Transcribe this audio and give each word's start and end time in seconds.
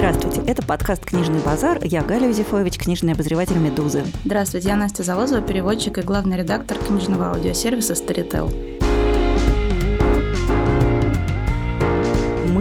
Здравствуйте, 0.00 0.40
это 0.46 0.62
подкаст 0.62 1.04
«Книжный 1.04 1.40
базар». 1.40 1.78
Я 1.84 2.00
Галя 2.00 2.28
Юзефович, 2.28 2.78
книжный 2.78 3.12
обозреватель 3.12 3.58
«Медузы». 3.58 4.02
Здравствуйте, 4.24 4.68
я 4.68 4.76
Настя 4.76 5.02
Завозова, 5.02 5.42
переводчик 5.42 5.98
и 5.98 6.00
главный 6.00 6.38
редактор 6.38 6.78
книжного 6.78 7.32
аудиосервиса 7.32 7.94
«Старител». 7.94 8.50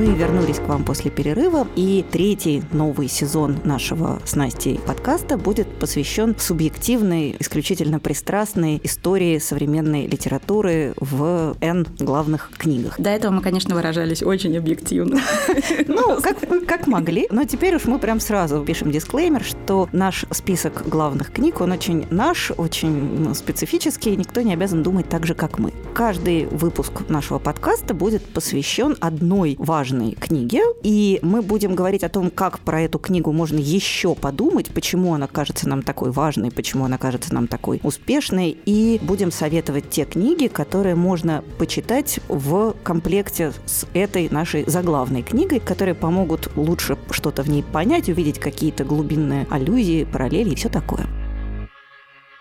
Мы 0.10 0.16
вернулись 0.16 0.58
к 0.58 0.68
вам 0.68 0.86
после 0.86 1.12
перерыва, 1.12 1.68
и 1.76 2.04
третий 2.10 2.64
новый 2.72 3.08
сезон 3.08 3.58
нашего 3.64 4.20
с 4.26 4.36
Настей 4.36 4.80
подкаста 4.80 5.38
будет 5.38 5.68
посвящен 5.68 6.36
субъективной, 6.36 7.36
исключительно 7.38 8.00
пристрастной 8.00 8.82
истории 8.84 9.38
современной 9.38 10.08
литературы 10.08 10.96
в 10.98 11.56
N 11.62 11.86
главных 12.00 12.50
книгах. 12.58 13.00
До 13.00 13.12
этого 13.12 13.32
мы, 13.32 13.44
конечно, 13.44 13.76
выражались 13.76 14.24
очень 14.24 14.58
объективно. 14.58 15.22
Ну, 15.88 16.20
как, 16.22 16.38
как 16.66 16.88
могли. 16.88 17.28
Но 17.32 17.44
теперь 17.46 17.76
уж 17.76 17.86
мы 17.86 18.00
прям 18.00 18.20
сразу 18.20 18.64
пишем 18.64 18.92
дисклеймер, 18.92 19.44
что 19.44 19.90
наш 19.92 20.26
список 20.32 20.88
главных 20.88 21.32
книг, 21.32 21.62
он 21.62 21.72
очень 21.72 22.06
наш, 22.10 22.52
очень 22.52 22.92
ну, 23.20 23.34
специфический, 23.34 24.14
и 24.14 24.16
никто 24.16 24.42
не 24.42 24.54
обязан 24.54 24.84
думать 24.84 25.10
так 25.10 25.26
же, 25.26 25.36
как 25.36 25.60
мы. 25.60 25.74
Каждый 25.94 26.46
выпуск 26.48 27.08
нашего 27.10 27.40
подкаста 27.40 27.94
будет 27.94 28.24
посвящен 28.26 28.96
одной 29.00 29.56
важной 29.60 29.99
важной 30.00 30.12
книге, 30.14 30.62
и 30.84 31.20
мы 31.22 31.42
будем 31.42 31.76
говорить 31.76 32.04
о 32.04 32.10
том, 32.10 32.30
как 32.30 32.60
про 32.60 32.82
эту 32.82 33.00
книгу 33.00 33.32
можно 33.32 33.58
еще 33.58 34.16
подумать, 34.16 34.70
почему 34.70 35.14
она 35.14 35.28
кажется 35.28 35.68
нам 35.68 35.82
такой 35.82 36.12
важной, 36.12 36.52
почему 36.52 36.86
она 36.86 36.98
кажется 36.98 37.34
нам 37.34 37.48
такой 37.48 37.80
успешной, 37.84 38.58
и 38.66 39.00
будем 39.02 39.32
советовать 39.32 39.90
те 39.90 40.06
книги, 40.06 40.48
которые 40.48 40.96
можно 40.96 41.44
почитать 41.58 42.20
в 42.30 42.76
комплекте 42.84 43.52
с 43.66 43.86
этой 43.94 44.30
нашей 44.30 44.64
заглавной 44.68 45.22
книгой, 45.22 45.60
которые 45.60 45.96
помогут 45.96 46.50
лучше 46.56 46.98
что-то 47.12 47.44
в 47.44 47.50
ней 47.50 47.64
понять, 47.64 48.10
увидеть 48.10 48.40
какие-то 48.40 48.84
глубинные 48.84 49.48
аллюзии, 49.50 50.06
параллели 50.06 50.52
и 50.52 50.56
все 50.56 50.70
такое. 50.70 51.19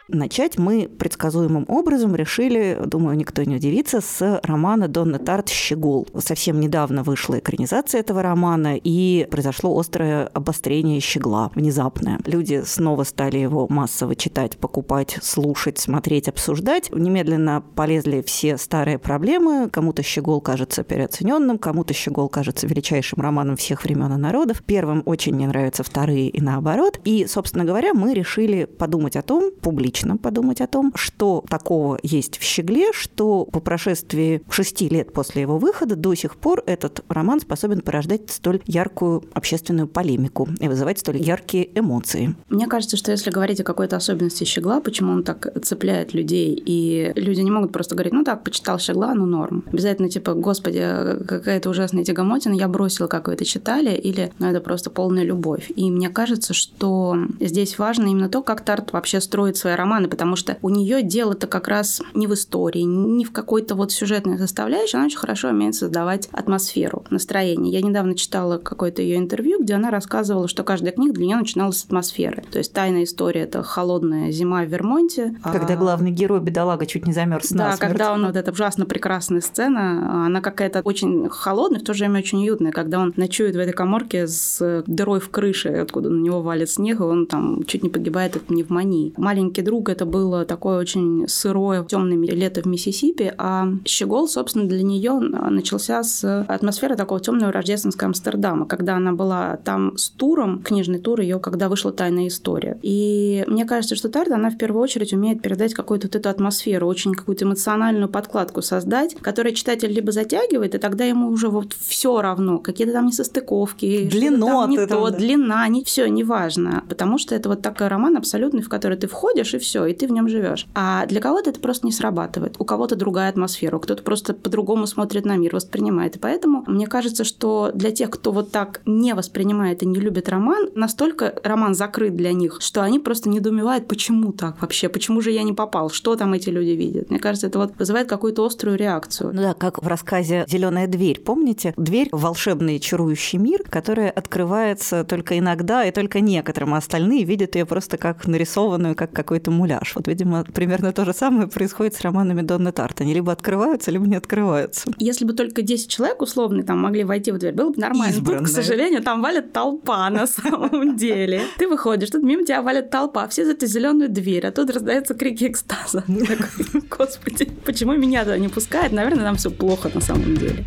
Начать 0.08 0.56
мы 0.56 0.88
предсказуемым 0.88 1.66
образом 1.68 2.16
решили, 2.16 2.80
думаю, 2.86 3.14
никто 3.14 3.42
не 3.42 3.56
удивится, 3.56 4.00
с 4.00 4.40
романа 4.42 4.88
Донна 4.88 5.18
Тарт 5.18 5.50
«Щегол». 5.50 6.08
Совсем 6.18 6.60
недавно 6.60 7.02
вышла 7.02 7.38
экранизация 7.38 8.00
этого 8.00 8.22
романа, 8.22 8.78
и 8.82 9.28
произошло 9.30 9.78
острое 9.78 10.26
обострение 10.28 11.00
щегла, 11.00 11.50
внезапное. 11.54 12.20
Люди 12.24 12.62
снова 12.64 13.04
стали 13.04 13.36
его 13.36 13.66
массово 13.68 14.16
читать, 14.16 14.56
покупать, 14.56 15.18
слушать, 15.20 15.78
смотреть, 15.78 16.28
обсуждать. 16.28 16.90
Немедленно 16.90 17.62
полезли 17.74 18.22
все 18.26 18.56
старые 18.56 18.98
проблемы. 18.98 19.68
Кому-то 19.68 20.02
«Щегол» 20.02 20.40
кажется 20.40 20.84
переоцененным, 20.84 21.58
кому-то 21.58 21.92
«Щегол» 21.92 22.30
кажется 22.30 22.66
величайшим 22.66 23.20
романом 23.20 23.56
всех 23.56 23.84
времен 23.84 24.14
и 24.14 24.16
народов. 24.16 24.62
Первым 24.64 25.02
очень 25.04 25.36
не 25.36 25.46
нравятся 25.46 25.82
вторые 25.82 26.30
и 26.30 26.40
наоборот. 26.40 26.98
И, 27.04 27.26
собственно 27.26 27.66
говоря, 27.66 27.92
мы 27.92 28.14
решили 28.14 28.64
подумать 28.64 29.14
о 29.14 29.22
том, 29.22 29.50
публично, 29.60 29.97
лично 29.98 30.16
подумать 30.16 30.60
о 30.60 30.66
том, 30.68 30.92
что 30.94 31.44
такого 31.48 31.98
есть 32.02 32.38
в 32.38 32.42
«Щегле», 32.42 32.92
что 32.92 33.44
по 33.44 33.58
прошествии 33.58 34.42
шести 34.48 34.88
лет 34.88 35.12
после 35.12 35.42
его 35.42 35.58
выхода 35.58 35.96
до 35.96 36.14
сих 36.14 36.36
пор 36.36 36.62
этот 36.66 37.04
роман 37.08 37.40
способен 37.40 37.80
порождать 37.80 38.30
столь 38.30 38.60
яркую 38.66 39.24
общественную 39.32 39.88
полемику 39.88 40.48
и 40.60 40.68
вызывать 40.68 41.00
столь 41.00 41.16
яркие 41.16 41.68
эмоции. 41.76 42.36
Мне 42.48 42.68
кажется, 42.68 42.96
что 42.96 43.10
если 43.10 43.30
говорить 43.30 43.60
о 43.60 43.64
какой-то 43.64 43.96
особенности 43.96 44.44
«Щегла», 44.44 44.80
почему 44.80 45.12
он 45.12 45.24
так 45.24 45.48
цепляет 45.64 46.14
людей, 46.14 46.62
и 46.64 47.12
люди 47.16 47.40
не 47.40 47.50
могут 47.50 47.72
просто 47.72 47.96
говорить, 47.96 48.12
ну 48.12 48.22
так, 48.22 48.44
почитал 48.44 48.78
«Щегла», 48.78 49.14
ну 49.14 49.26
норм. 49.26 49.64
Обязательно 49.72 50.08
типа, 50.08 50.34
господи, 50.34 50.80
какая-то 51.26 51.70
ужасная 51.70 52.04
тягомотина, 52.04 52.54
я 52.54 52.68
бросила, 52.68 53.08
как 53.08 53.26
вы 53.26 53.34
это 53.34 53.44
читали, 53.44 53.96
или 53.96 54.32
ну 54.38 54.46
это 54.46 54.60
просто 54.60 54.90
полная 54.90 55.24
любовь. 55.24 55.72
И 55.74 55.90
мне 55.90 56.08
кажется, 56.08 56.54
что 56.54 57.16
здесь 57.40 57.78
важно 57.78 58.06
именно 58.06 58.28
то, 58.28 58.42
как 58.42 58.60
Тарт 58.60 58.92
вообще 58.92 59.20
строит 59.20 59.56
свои 59.56 59.74
романы 59.74 59.87
романы, 59.88 60.08
потому 60.08 60.36
что 60.36 60.58
у 60.60 60.68
нее 60.68 61.02
дело-то 61.02 61.46
как 61.46 61.66
раз 61.68 62.02
не 62.14 62.26
в 62.26 62.34
истории, 62.34 62.82
не 62.82 63.24
в 63.24 63.32
какой-то 63.32 63.74
вот 63.74 63.90
сюжетной 63.90 64.38
составляющей, 64.38 64.96
она 64.96 65.06
очень 65.06 65.18
хорошо 65.18 65.48
умеет 65.48 65.74
создавать 65.74 66.28
атмосферу, 66.32 67.04
настроение. 67.10 67.72
Я 67.72 67.80
недавно 67.80 68.14
читала 68.14 68.58
какое-то 68.58 69.00
ее 69.00 69.16
интервью, 69.16 69.62
где 69.62 69.74
она 69.74 69.90
рассказывала, 69.90 70.46
что 70.46 70.62
каждая 70.62 70.92
книга 70.92 71.14
для 71.14 71.26
нее 71.26 71.36
начиналась 71.36 71.78
с 71.78 71.84
атмосферы. 71.84 72.44
То 72.50 72.58
есть 72.58 72.72
тайная 72.72 73.04
история– 73.04 73.40
это 73.42 73.62
холодная 73.62 74.30
зима 74.30 74.62
в 74.62 74.68
Вермонте. 74.68 75.34
Когда 75.42 75.74
а... 75.74 75.76
главный 75.76 76.10
герой, 76.10 76.40
бедолага, 76.40 76.84
чуть 76.84 77.06
не 77.06 77.12
замерз 77.12 77.50
Да, 77.50 77.76
когда 77.78 78.12
он 78.12 78.26
вот 78.26 78.36
эта 78.36 78.50
ужасно 78.52 78.84
прекрасная 78.84 79.40
сцена, 79.40 80.26
она 80.26 80.40
какая-то 80.40 80.82
очень 80.84 81.28
холодная, 81.30 81.80
в 81.80 81.84
то 81.84 81.94
же 81.94 82.04
время 82.04 82.18
очень 82.18 82.38
уютная, 82.38 82.72
когда 82.72 82.98
он 82.98 83.14
ночует 83.16 83.56
в 83.56 83.58
этой 83.58 83.72
коморке 83.72 84.26
с 84.26 84.82
дырой 84.86 85.20
в 85.20 85.30
крыше, 85.30 85.68
откуда 85.68 86.10
на 86.10 86.20
него 86.20 86.42
валит 86.42 86.70
снег, 86.70 87.00
и 87.00 87.02
он 87.02 87.26
там 87.26 87.62
чуть 87.64 87.82
не 87.82 87.88
погибает 87.88 88.36
от 88.36 88.42
пневмонии. 88.42 89.14
Маленький 89.16 89.62
друг 89.62 89.77
Юг 89.78 89.90
это 89.90 90.06
было 90.06 90.44
такое 90.44 90.80
очень 90.80 91.28
сырое, 91.28 91.84
темное 91.84 92.18
лето 92.18 92.62
в 92.62 92.66
Миссисипи, 92.66 93.32
а 93.38 93.68
Щегол, 93.84 94.26
собственно, 94.26 94.66
для 94.66 94.82
нее 94.82 95.12
начался 95.20 96.02
с 96.02 96.44
атмосферы 96.48 96.96
такого 96.96 97.20
темного 97.20 97.52
рождественского 97.52 98.08
Амстердама, 98.08 98.66
когда 98.66 98.96
она 98.96 99.12
была 99.12 99.56
там 99.64 99.96
с 99.96 100.08
туром, 100.08 100.62
книжный 100.62 100.98
тур 100.98 101.20
ее, 101.20 101.38
когда 101.38 101.68
вышла 101.68 101.92
«Тайная 101.92 102.26
история». 102.26 102.76
И 102.82 103.44
мне 103.46 103.66
кажется, 103.66 103.94
что 103.94 104.08
Тарда, 104.08 104.34
она 104.34 104.50
в 104.50 104.58
первую 104.58 104.82
очередь 104.82 105.12
умеет 105.12 105.42
передать 105.42 105.74
какую-то 105.74 106.08
вот 106.08 106.16
эту 106.16 106.28
атмосферу, 106.28 106.88
очень 106.88 107.14
какую-то 107.14 107.44
эмоциональную 107.44 108.08
подкладку 108.08 108.62
создать, 108.62 109.14
которая 109.14 109.54
читатель 109.54 109.92
либо 109.92 110.10
затягивает, 110.10 110.74
и 110.74 110.78
тогда 110.78 111.04
ему 111.04 111.28
уже 111.28 111.48
вот 111.48 111.72
все 111.72 112.20
равно, 112.20 112.58
какие-то 112.58 112.94
там 112.94 113.06
несостыковки, 113.06 114.08
длина, 114.10 114.66
не 114.66 114.84
то, 114.86 115.10
длина, 115.10 115.68
не 115.68 115.84
все, 115.84 116.08
неважно, 116.08 116.82
потому 116.88 117.18
что 117.18 117.36
это 117.36 117.48
вот 117.48 117.62
такой 117.62 117.86
роман 117.86 118.16
абсолютный, 118.16 118.62
в 118.62 118.68
который 118.68 118.98
ты 118.98 119.06
входишь, 119.06 119.54
и 119.54 119.58
все, 119.58 119.67
и 119.74 119.94
ты 119.94 120.06
в 120.06 120.12
нем 120.12 120.28
живешь. 120.28 120.66
А 120.74 121.06
для 121.06 121.20
кого-то 121.20 121.50
это 121.50 121.60
просто 121.60 121.86
не 121.86 121.92
срабатывает. 121.92 122.56
У 122.58 122.64
кого-то 122.64 122.96
другая 122.96 123.30
атмосфера, 123.30 123.78
кто-то 123.78 124.02
просто 124.02 124.34
по-другому 124.34 124.86
смотрит 124.86 125.24
на 125.24 125.36
мир, 125.36 125.54
воспринимает. 125.54 126.16
И 126.16 126.18
поэтому 126.18 126.64
мне 126.66 126.86
кажется, 126.86 127.24
что 127.24 127.70
для 127.74 127.90
тех, 127.90 128.10
кто 128.10 128.32
вот 128.32 128.50
так 128.50 128.80
не 128.86 129.14
воспринимает 129.14 129.82
и 129.82 129.86
не 129.86 130.00
любит 130.00 130.28
роман, 130.28 130.70
настолько 130.74 131.34
роман 131.42 131.74
закрыт 131.74 132.16
для 132.16 132.32
них, 132.32 132.58
что 132.60 132.82
они 132.82 132.98
просто 132.98 133.28
недоумевают, 133.28 133.88
почему 133.88 134.32
так 134.32 134.60
вообще, 134.60 134.88
почему 134.88 135.20
же 135.20 135.30
я 135.30 135.42
не 135.42 135.52
попал, 135.52 135.90
что 135.90 136.16
там 136.16 136.32
эти 136.32 136.50
люди 136.50 136.70
видят. 136.70 137.10
Мне 137.10 137.18
кажется, 137.18 137.46
это 137.46 137.58
вот 137.58 137.72
вызывает 137.78 138.08
какую-то 138.08 138.44
острую 138.44 138.76
реакцию. 138.76 139.32
Ну 139.34 139.42
да, 139.42 139.54
как 139.54 139.82
в 139.82 139.86
рассказе 139.86 140.44
Зеленая 140.48 140.86
дверь, 140.86 141.20
помните? 141.20 141.74
Дверь 141.76 142.08
волшебный 142.12 142.78
чарующий 142.78 143.38
мир, 143.38 143.62
которая 143.68 144.10
открывается 144.10 145.04
только 145.04 145.38
иногда 145.38 145.84
и 145.84 145.90
только 145.90 146.20
некоторым, 146.20 146.74
а 146.74 146.78
остальные 146.78 147.24
видят 147.24 147.54
ее 147.54 147.66
просто 147.66 147.96
как 147.96 148.26
нарисованную, 148.26 148.94
как 148.94 149.12
какой-то 149.12 149.50
муляж. 149.58 149.92
Вот, 149.94 150.08
видимо, 150.08 150.44
примерно 150.44 150.92
то 150.92 151.04
же 151.04 151.12
самое 151.12 151.48
происходит 151.48 151.94
с 151.94 152.00
романами 152.00 152.42
Донны 152.42 152.72
Тарт. 152.72 153.00
Они 153.00 153.12
либо 153.12 153.32
открываются, 153.32 153.90
либо 153.90 154.06
не 154.06 154.16
открываются. 154.16 154.90
Если 154.98 155.24
бы 155.24 155.32
только 155.32 155.62
10 155.62 155.90
человек 155.90 156.22
условно 156.22 156.62
там 156.62 156.78
могли 156.78 157.04
войти 157.04 157.32
в 157.32 157.38
дверь, 157.38 157.54
было 157.54 157.70
бы 157.70 157.80
нормально. 157.80 158.12
Избранные. 158.12 158.40
Тут, 158.40 158.48
к 158.48 158.52
сожалению, 158.52 159.02
там 159.02 159.22
валит 159.22 159.52
толпа 159.52 160.08
на 160.10 160.26
самом 160.26 160.96
деле. 160.96 161.42
Ты 161.58 161.68
выходишь, 161.68 162.10
тут 162.10 162.22
мимо 162.22 162.44
тебя 162.44 162.62
валит 162.62 162.90
толпа, 162.90 163.26
все 163.28 163.44
за 163.44 163.52
эту 163.52 163.66
зеленую 163.66 164.08
дверь, 164.08 164.46
а 164.46 164.52
тут 164.52 164.70
раздаются 164.70 165.14
крики 165.14 165.44
экстаза. 165.48 166.04
Господи, 166.98 167.50
почему 167.64 167.94
меня 167.94 168.24
туда 168.24 168.38
не 168.38 168.48
пускают? 168.48 168.92
Наверное, 168.92 169.24
там 169.24 169.36
все 169.36 169.50
плохо 169.50 169.90
на 169.92 170.00
самом 170.00 170.36
деле. 170.36 170.64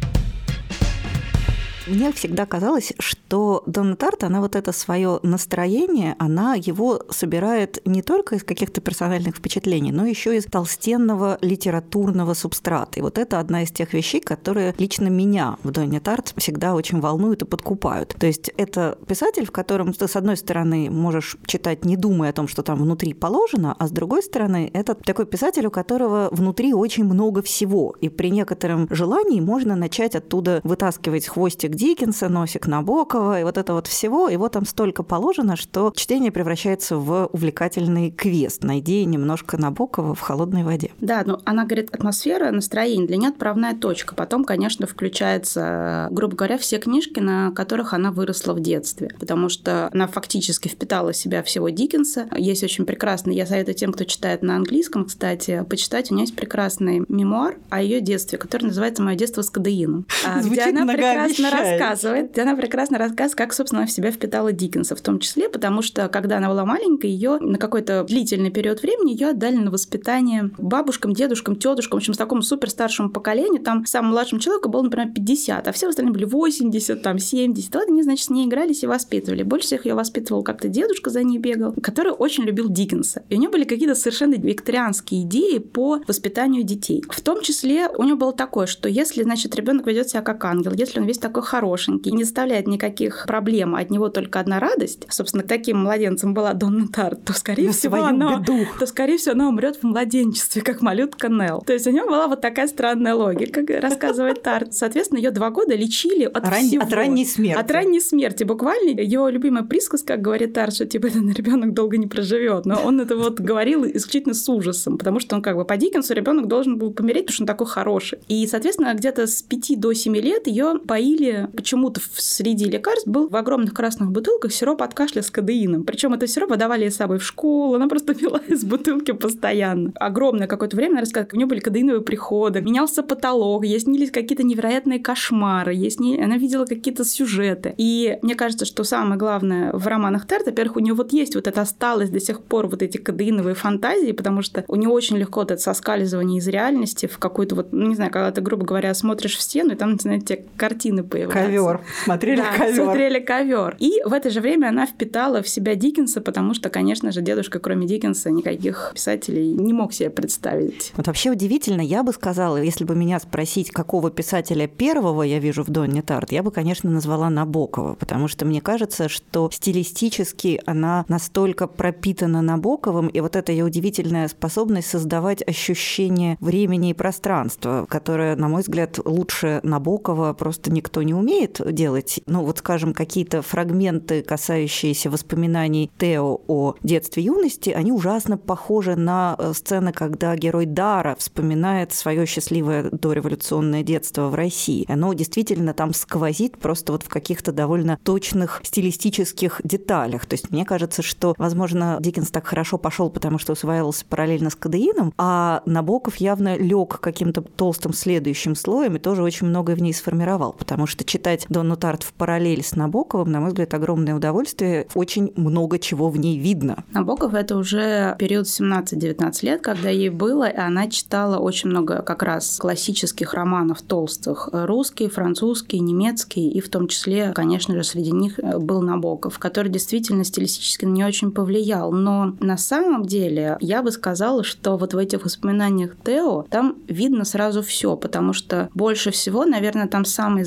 Мне 1.92 2.14
всегда 2.14 2.46
казалось, 2.46 2.94
что 3.00 3.64
Донна 3.66 3.98
Тарт, 3.98 4.24
она 4.24 4.40
вот 4.40 4.56
это 4.56 4.72
свое 4.72 5.20
настроение, 5.24 6.16
она 6.20 6.56
его 6.56 7.02
собирает 7.10 7.86
не 7.86 8.02
только 8.02 8.36
из 8.36 8.46
каких-то 8.46 8.80
персональных 8.80 9.36
впечатлений, 9.36 9.92
но 9.92 10.06
еще 10.06 10.38
из 10.38 10.46
толстенного 10.46 11.38
литературного 11.42 12.34
субстрата. 12.34 13.00
И 13.00 13.02
вот 13.02 13.18
это 13.18 13.40
одна 13.40 13.64
из 13.64 13.72
тех 13.72 13.94
вещей, 13.94 14.22
которые 14.22 14.74
лично 14.78 15.10
меня 15.10 15.58
в 15.64 15.72
Донне 15.72 16.00
Тарт 16.00 16.34
всегда 16.38 16.76
очень 16.76 17.02
волнуют 17.02 17.42
и 17.42 17.46
подкупают. 17.46 18.16
То 18.18 18.26
есть 18.26 18.50
это 18.56 18.98
писатель, 19.06 19.46
в 19.46 19.52
котором 19.52 19.92
ты, 19.92 20.08
с 20.08 20.16
одной 20.16 20.38
стороны, 20.38 20.90
можешь 20.90 21.36
читать, 21.46 21.84
не 21.84 21.98
думая 21.98 22.30
о 22.30 22.34
том, 22.34 22.48
что 22.48 22.64
там 22.64 22.80
внутри 22.80 23.14
положено, 23.14 23.76
а 23.78 23.88
с 23.90 23.92
другой 23.92 24.24
стороны, 24.24 24.72
это 24.74 24.96
такой 24.96 25.26
писатель, 25.26 25.68
у 25.68 25.72
которого 25.72 26.30
внутри 26.32 26.74
очень 26.74 27.04
много 27.04 27.42
всего. 27.42 27.96
И 28.00 28.08
при 28.08 28.32
некотором 28.32 28.88
желании 28.90 29.42
можно 29.42 29.76
начать 29.76 30.16
оттуда 30.16 30.62
вытаскивать 30.64 31.28
хвостик 31.28 31.81
Диккенса, 31.82 32.30
носик 32.30 32.68
Набокова, 32.68 33.42
и 33.42 33.44
вот 33.44 33.58
это 33.58 33.74
вот 33.74 33.88
всего, 33.88 34.30
его 34.30 34.50
там 34.50 34.68
столько 34.68 35.02
положено, 35.02 35.56
что 35.56 35.92
чтение 35.96 36.32
превращается 36.32 36.96
в 36.96 37.28
увлекательный 37.34 38.12
квест. 38.12 38.64
Найди 38.64 39.04
немножко 39.04 39.58
Набокова 39.58 40.14
в 40.14 40.20
холодной 40.20 40.64
воде. 40.64 40.92
Да, 41.00 41.24
ну 41.26 41.40
она 41.44 41.66
говорит, 41.66 41.90
атмосфера, 41.92 42.52
настроение, 42.52 43.08
для 43.08 43.18
нее 43.18 43.30
отправная 43.30 43.76
точка. 43.76 44.14
Потом, 44.14 44.46
конечно, 44.46 44.86
включается, 44.86 46.08
грубо 46.12 46.36
говоря, 46.36 46.60
все 46.60 46.78
книжки, 46.78 47.20
на 47.20 47.50
которых 47.50 47.96
она 47.96 48.12
выросла 48.12 48.54
в 48.54 48.60
детстве, 48.60 49.10
потому 49.20 49.50
что 49.50 49.90
она 49.92 50.06
фактически 50.06 50.68
впитала 50.68 51.14
в 51.14 51.18
себя 51.18 51.42
всего 51.42 51.70
Диккенса. 51.70 52.30
Есть 52.38 52.64
очень 52.64 52.86
прекрасный, 52.86 53.34
я 53.34 53.48
советую 53.48 53.74
тем, 53.74 53.92
кто 53.92 54.04
читает 54.04 54.44
на 54.44 54.56
английском, 54.56 55.06
кстати, 55.06 55.66
почитать. 55.68 56.12
У 56.12 56.14
нее 56.14 56.26
есть 56.26 56.36
прекрасный 56.36 57.04
мемуар 57.08 57.58
о 57.72 57.82
ее 57.82 58.02
детстве, 58.02 58.38
который 58.38 58.66
называется 58.66 59.02
«Мое 59.02 59.16
детство 59.16 59.42
с 59.42 59.50
кадеином», 59.50 60.06
Звучит 60.42 60.52
где 60.52 60.80
она 60.80 60.86
прекрасно 60.86 61.50
рассказывает, 61.62 62.38
она 62.38 62.56
прекрасно 62.56 62.98
рассказывает, 62.98 63.36
как, 63.36 63.54
собственно, 63.54 63.86
в 63.86 63.92
себя 63.92 64.12
впитала 64.12 64.52
Диккенса, 64.52 64.96
в 64.96 65.02
том 65.02 65.20
числе, 65.20 65.50
потому 65.50 65.82
что, 65.82 66.08
когда 66.10 66.38
она 66.38 66.50
была 66.50 66.66
маленькой, 66.66 67.10
ее 67.10 67.38
на 67.40 67.58
какой-то 67.58 68.04
длительный 68.04 68.52
период 68.52 68.82
времени 68.82 69.12
ее 69.12 69.30
отдали 69.30 69.56
на 69.56 69.72
воспитание 69.72 70.52
бабушкам, 70.58 71.14
дедушкам, 71.14 71.56
тетушкам, 71.56 72.00
в 72.00 72.02
общем, 72.02 72.14
с 72.14 72.18
такому 72.18 72.42
супер 72.42 72.70
старшему 72.70 73.10
поколению. 73.10 73.62
Там 73.62 73.86
самому 73.86 74.12
младшему 74.12 74.42
человеку 74.42 74.70
было, 74.70 74.84
например, 74.84 75.14
50, 75.14 75.68
а 75.68 75.72
все 75.72 75.90
остальные 75.90 76.14
были 76.14 76.26
80, 76.26 77.02
там, 77.02 77.20
70. 77.20 77.74
Вот 77.74 77.88
они, 77.88 78.04
значит, 78.04 78.26
с 78.26 78.30
ней 78.30 78.48
игрались 78.48 78.84
и 78.84 78.88
воспитывали. 78.88 79.44
Больше 79.44 79.68
всех 79.68 79.86
ее 79.86 79.94
воспитывал 79.94 80.44
как-то 80.44 80.68
дедушка 80.68 81.10
за 81.10 81.24
ней 81.24 81.38
бегал, 81.38 81.74
который 81.82 82.12
очень 82.12 82.44
любил 82.44 82.70
Диккенса. 82.70 83.24
И 83.30 83.36
у 83.36 83.40
него 83.40 83.52
были 83.52 83.64
какие-то 83.64 83.96
совершенно 83.96 84.36
викторианские 84.36 85.24
идеи 85.24 85.60
по 85.60 86.02
воспитанию 86.08 86.64
детей. 86.64 87.04
В 87.10 87.22
том 87.22 87.42
числе 87.42 87.88
у 87.88 88.04
него 88.04 88.18
было 88.18 88.34
такое, 88.34 88.68
что 88.68 88.90
если, 88.90 89.24
значит, 89.24 89.56
ребенок 89.56 89.88
ведет 89.88 90.10
себя 90.10 90.22
как 90.22 90.44
ангел, 90.46 90.74
если 90.74 91.00
он 91.00 91.06
весь 91.06 91.18
такой 91.18 91.44
хорошенький, 91.52 92.12
не 92.12 92.24
доставляет 92.24 92.68
никаких 92.68 93.26
проблем, 93.28 93.76
от 93.76 93.90
него 93.90 94.08
только 94.08 94.40
одна 94.40 94.60
радость, 94.60 95.06
собственно, 95.10 95.44
таким 95.44 95.80
младенцем 95.84 96.34
была 96.34 96.54
Донна 96.54 96.88
Тарт, 96.88 97.26
то, 97.26 97.34
скорее 97.34 97.68
На 97.68 97.74
всего, 97.74 97.98
она, 97.98 98.40
беду. 98.40 98.66
то, 98.80 98.86
скорее 98.86 99.18
всего, 99.18 99.34
она 99.34 99.50
умрет 99.50 99.76
в 99.76 99.84
младенчестве, 99.84 100.62
как 100.62 100.82
малютка 100.82 101.28
Нелл. 101.28 101.62
То 101.62 101.74
есть 101.74 101.88
у 101.88 101.92
нее 101.92 102.06
была 102.06 102.28
вот 102.28 102.40
такая 102.40 102.68
странная 102.68 103.16
логика, 103.16 103.62
рассказывает 103.82 104.42
Тарт. 104.42 104.74
Соответственно, 104.74 105.20
ее 105.20 105.32
два 105.32 105.50
года 105.50 105.76
лечили 105.76 106.24
от 106.24 106.48
Ран... 106.48 106.64
всего. 106.64 106.84
От 106.84 106.94
ранней 106.94 107.26
смерти. 107.26 107.60
От 107.60 107.72
ранней 107.72 108.00
смерти. 108.00 108.44
Буквально 108.46 108.90
ее 108.90 109.28
любимая 109.30 109.64
присказка, 109.64 110.16
говорит 110.16 110.54
Тарт, 110.54 110.76
что 110.76 110.86
типа 110.86 111.08
этот 111.08 111.38
ребенок 111.38 111.74
долго 111.74 111.98
не 111.98 112.08
проживет. 112.08 112.66
Но 112.66 112.82
он 112.82 113.02
это 113.02 113.18
вот 113.18 113.42
говорил 113.42 113.86
исключительно 113.86 114.34
с 114.34 114.48
ужасом, 114.48 114.98
потому 114.98 115.20
что 115.20 115.36
он 115.36 115.42
как 115.42 115.58
бы 115.58 115.66
по 115.66 115.76
Диккенсу 115.76 116.14
ребенок 116.14 116.48
должен 116.48 116.78
был 116.78 116.94
помереть, 116.94 117.26
потому 117.26 117.34
что 117.34 117.44
он 117.44 117.48
такой 117.48 117.68
хороший. 117.68 118.20
И, 118.30 118.48
соответственно, 118.48 118.94
где-то 118.94 119.28
с 119.28 119.42
5 119.42 119.80
до 119.80 119.94
7 119.94 120.16
лет 120.16 120.48
ее 120.48 120.80
поили 120.88 121.41
почему-то 121.48 122.02
среди 122.16 122.66
лекарств 122.66 123.08
был 123.08 123.30
в 123.30 123.36
огромных 123.36 123.74
красных 123.74 124.12
бутылках 124.12 124.52
сироп 124.52 124.82
от 124.82 124.94
кашля 124.94 125.22
с 125.22 125.30
кадеином. 125.30 125.84
Причем 125.84 126.14
это 126.14 126.28
сироп 126.28 126.52
выдавали 126.52 126.90
с 126.90 126.98
собой 126.98 127.20
в 127.20 127.24
школу, 127.24 127.76
она 127.76 127.88
просто 127.88 128.14
пила 128.16 128.40
из 128.48 128.64
бутылки 128.64 129.12
постоянно. 129.12 129.92
Огромное 129.96 130.48
какое-то 130.48 130.76
время, 130.76 130.94
она 130.94 131.02
рассказывает, 131.02 131.34
у 131.34 131.38
нее 131.38 131.48
были 131.48 131.60
кадеиновые 131.60 132.02
приходы, 132.02 132.62
менялся 132.62 133.04
потолок, 133.04 133.66
ей 133.66 133.80
снились 133.80 134.12
какие-то 134.12 134.44
невероятные 134.44 135.00
кошмары, 135.00 135.74
ей 135.74 135.92
сни... 135.92 136.22
она 136.22 136.38
видела 136.38 136.66
какие-то 136.66 137.04
сюжеты. 137.04 137.74
И 137.78 138.18
мне 138.22 138.36
кажется, 138.36 138.66
что 138.66 138.84
самое 138.84 139.18
главное 139.18 139.72
в 139.74 139.88
романах 139.88 140.28
Терт, 140.28 140.46
во-первых, 140.46 140.78
у 140.78 140.80
нее 140.80 140.94
вот 140.94 141.14
есть 141.14 141.36
вот 141.36 141.48
это 141.48 141.62
осталось 141.62 142.10
до 142.10 142.20
сих 142.20 142.42
пор 142.42 142.68
вот 142.68 142.82
эти 142.82 142.98
кадеиновые 142.98 143.56
фантазии, 143.56 144.12
потому 144.12 144.42
что 144.42 144.64
у 144.68 144.76
нее 144.76 144.90
очень 144.90 145.18
легко 145.18 145.42
вот 145.42 145.52
это 145.52 145.62
соскальзывание 145.62 146.40
из 146.40 146.48
реальности 146.48 147.08
в 147.08 147.18
какую-то 147.18 147.56
вот, 147.56 147.72
ну, 147.72 147.88
не 147.88 147.96
знаю, 147.96 148.12
когда 148.12 148.32
ты, 148.32 148.42
грубо 148.42 148.66
говоря, 148.66 148.94
смотришь 148.94 149.38
в 149.38 149.42
стену, 149.42 149.74
и 149.74 149.76
там 149.76 149.92
начинают 149.92 150.26
тебе 150.26 150.46
картины 150.58 151.04
появляться. 151.04 151.31
Ковер. 151.32 151.82
Смотрели 152.04 152.38
да, 152.38 152.58
ковер. 152.58 152.76
смотрели 152.76 153.20
ковер. 153.20 153.76
И 153.80 154.02
в 154.06 154.14
это 154.14 154.30
же 154.30 154.42
время 154.42 154.68
она 154.68 154.86
впитала 154.86 155.42
в 155.42 155.50
себя 155.50 155.76
Диккенса, 155.76 156.22
потому 156.22 156.54
что, 156.54 156.70
конечно 156.70 157.12
же, 157.12 157.22
дедушка, 157.22 157.60
кроме 157.60 157.88
Диккенса, 157.88 158.32
никаких 158.32 158.92
писателей 158.94 159.54
не 159.54 159.74
мог 159.74 159.94
себе 159.94 160.10
представить. 160.10 160.94
Вот 160.96 161.08
вообще 161.08 161.32
удивительно, 161.32 161.82
я 161.82 162.04
бы 162.04 162.14
сказала, 162.14 162.58
если 162.58 162.84
бы 162.84 162.96
меня 162.96 163.20
спросить, 163.20 163.72
какого 163.72 164.12
писателя 164.12 164.68
первого 164.68 165.24
я 165.24 165.40
вижу 165.40 165.64
в 165.64 165.70
Донне 165.70 166.02
Тарт, 166.02 166.32
я 166.32 166.44
бы, 166.44 166.52
конечно, 166.52 166.90
назвала 166.90 167.30
Набокова, 167.30 167.96
потому 167.96 168.28
что 168.28 168.46
мне 168.46 168.62
кажется, 168.62 169.10
что 169.10 169.50
стилистически 169.52 170.62
она 170.66 171.06
настолько 171.08 171.68
пропитана 171.68 172.42
Набоковым, 172.42 173.08
и 173.08 173.20
вот 173.20 173.36
эта 173.36 173.52
ее 173.52 173.66
удивительная 173.66 174.28
способность 174.28 174.90
создавать 174.90 175.42
ощущение 175.48 176.38
времени 176.40 176.92
и 176.92 176.94
пространства, 176.94 177.86
которое, 177.90 178.36
на 178.36 178.48
мой 178.48 178.62
взгляд, 178.62 179.00
лучше 179.04 179.60
Набокова 179.64 180.34
просто 180.34 180.72
никто 180.72 181.02
не 181.02 181.14
умеет 181.22 181.62
делать. 181.74 182.20
Ну, 182.26 182.44
вот, 182.44 182.58
скажем, 182.58 182.94
какие-то 182.94 183.42
фрагменты, 183.42 184.22
касающиеся 184.22 185.10
воспоминаний 185.10 185.90
Тео 185.98 186.42
о 186.48 186.76
детстве 186.84 187.24
и 187.24 187.26
юности, 187.28 187.70
они 187.70 187.92
ужасно 187.92 188.38
похожи 188.38 188.96
на 188.96 189.36
э, 189.38 189.54
сцены, 189.54 189.94
когда 189.94 190.36
герой 190.36 190.66
Дара 190.66 191.16
вспоминает 191.18 191.94
свое 191.94 192.26
счастливое 192.26 192.90
дореволюционное 192.92 193.84
детство 193.84 194.28
в 194.28 194.36
России. 194.36 194.86
Оно 194.90 195.14
действительно 195.14 195.74
там 195.74 195.94
сквозит 195.94 196.58
просто 196.58 196.92
вот 196.92 197.04
в 197.04 197.10
каких-то 197.10 197.52
довольно 197.52 197.98
точных 198.04 198.62
стилистических 198.64 199.62
деталях. 199.64 200.26
То 200.26 200.34
есть 200.34 200.52
мне 200.52 200.66
кажется, 200.66 201.02
что, 201.02 201.36
возможно, 201.38 201.98
Диккенс 202.00 202.32
так 202.32 202.48
хорошо 202.48 202.78
пошел, 202.78 203.10
потому 203.10 203.38
что 203.38 203.54
усваивался 203.54 204.06
параллельно 204.06 204.50
с 204.50 204.56
Кадеином, 204.56 205.14
а 205.18 205.62
Набоков 205.66 206.18
явно 206.18 206.58
лег 206.58 207.00
каким-то 207.00 207.42
толстым 207.42 207.94
следующим 207.94 208.56
слоем 208.56 208.96
и 208.96 209.00
тоже 209.00 209.24
очень 209.24 209.48
многое 209.48 209.76
в 209.76 209.82
ней 209.82 209.94
сформировал, 209.94 210.54
потому 210.54 210.88
что 210.88 211.04
читать 211.12 211.46
Донну 211.50 211.76
Тарт 211.76 212.04
в 212.04 212.14
параллель 212.14 212.64
с 212.64 212.74
Набоковым, 212.78 213.30
на 213.32 213.42
мой 213.42 213.50
взгляд, 213.50 213.74
огромное 213.74 214.16
удовольствие. 214.16 214.88
Очень 214.96 215.34
много 215.36 215.78
чего 215.78 216.10
в 216.10 216.18
ней 216.18 216.40
видно. 216.40 216.86
Набоков— 216.94 217.34
это 217.36 217.58
уже 217.58 218.16
период 218.18 218.46
17-19 218.46 219.34
лет, 219.42 219.62
когда 219.62 219.90
ей 219.90 220.08
было, 220.08 220.48
и 220.48 220.56
она 220.56 220.90
читала 220.90 221.38
очень 221.38 221.70
много 221.70 222.02
как 222.02 222.24
раз 222.24 222.58
классических 222.58 223.34
романов 223.34 223.82
толстых. 223.82 224.48
Русский, 224.54 225.10
французский, 225.10 225.82
немецкий, 225.82 226.50
и 226.50 226.62
в 226.62 226.70
том 226.70 226.88
числе, 226.88 227.34
конечно 227.34 227.76
же, 227.76 227.84
среди 227.84 228.12
них 228.12 228.40
был 228.40 228.82
Набоков, 228.82 229.38
который 229.38 229.70
действительно 229.70 230.24
стилистически 230.24 230.86
не 230.86 231.04
очень 231.04 231.32
повлиял. 231.32 231.92
Но 231.92 232.38
на 232.40 232.56
самом 232.58 233.06
деле 233.06 233.58
я 233.60 233.84
бы 233.84 233.92
сказала, 233.92 234.46
что 234.46 234.78
вот 234.78 234.94
в 234.94 234.98
этих 234.98 235.26
воспоминаниях 235.26 235.98
Тео 236.06 236.46
там 236.50 236.78
видно 236.88 237.26
сразу 237.26 237.62
все, 237.62 237.98
потому 237.98 238.32
что 238.32 238.70
больше 238.74 239.12
всего, 239.12 239.44
наверное, 239.44 239.90
там 239.90 240.06
самые 240.06 240.46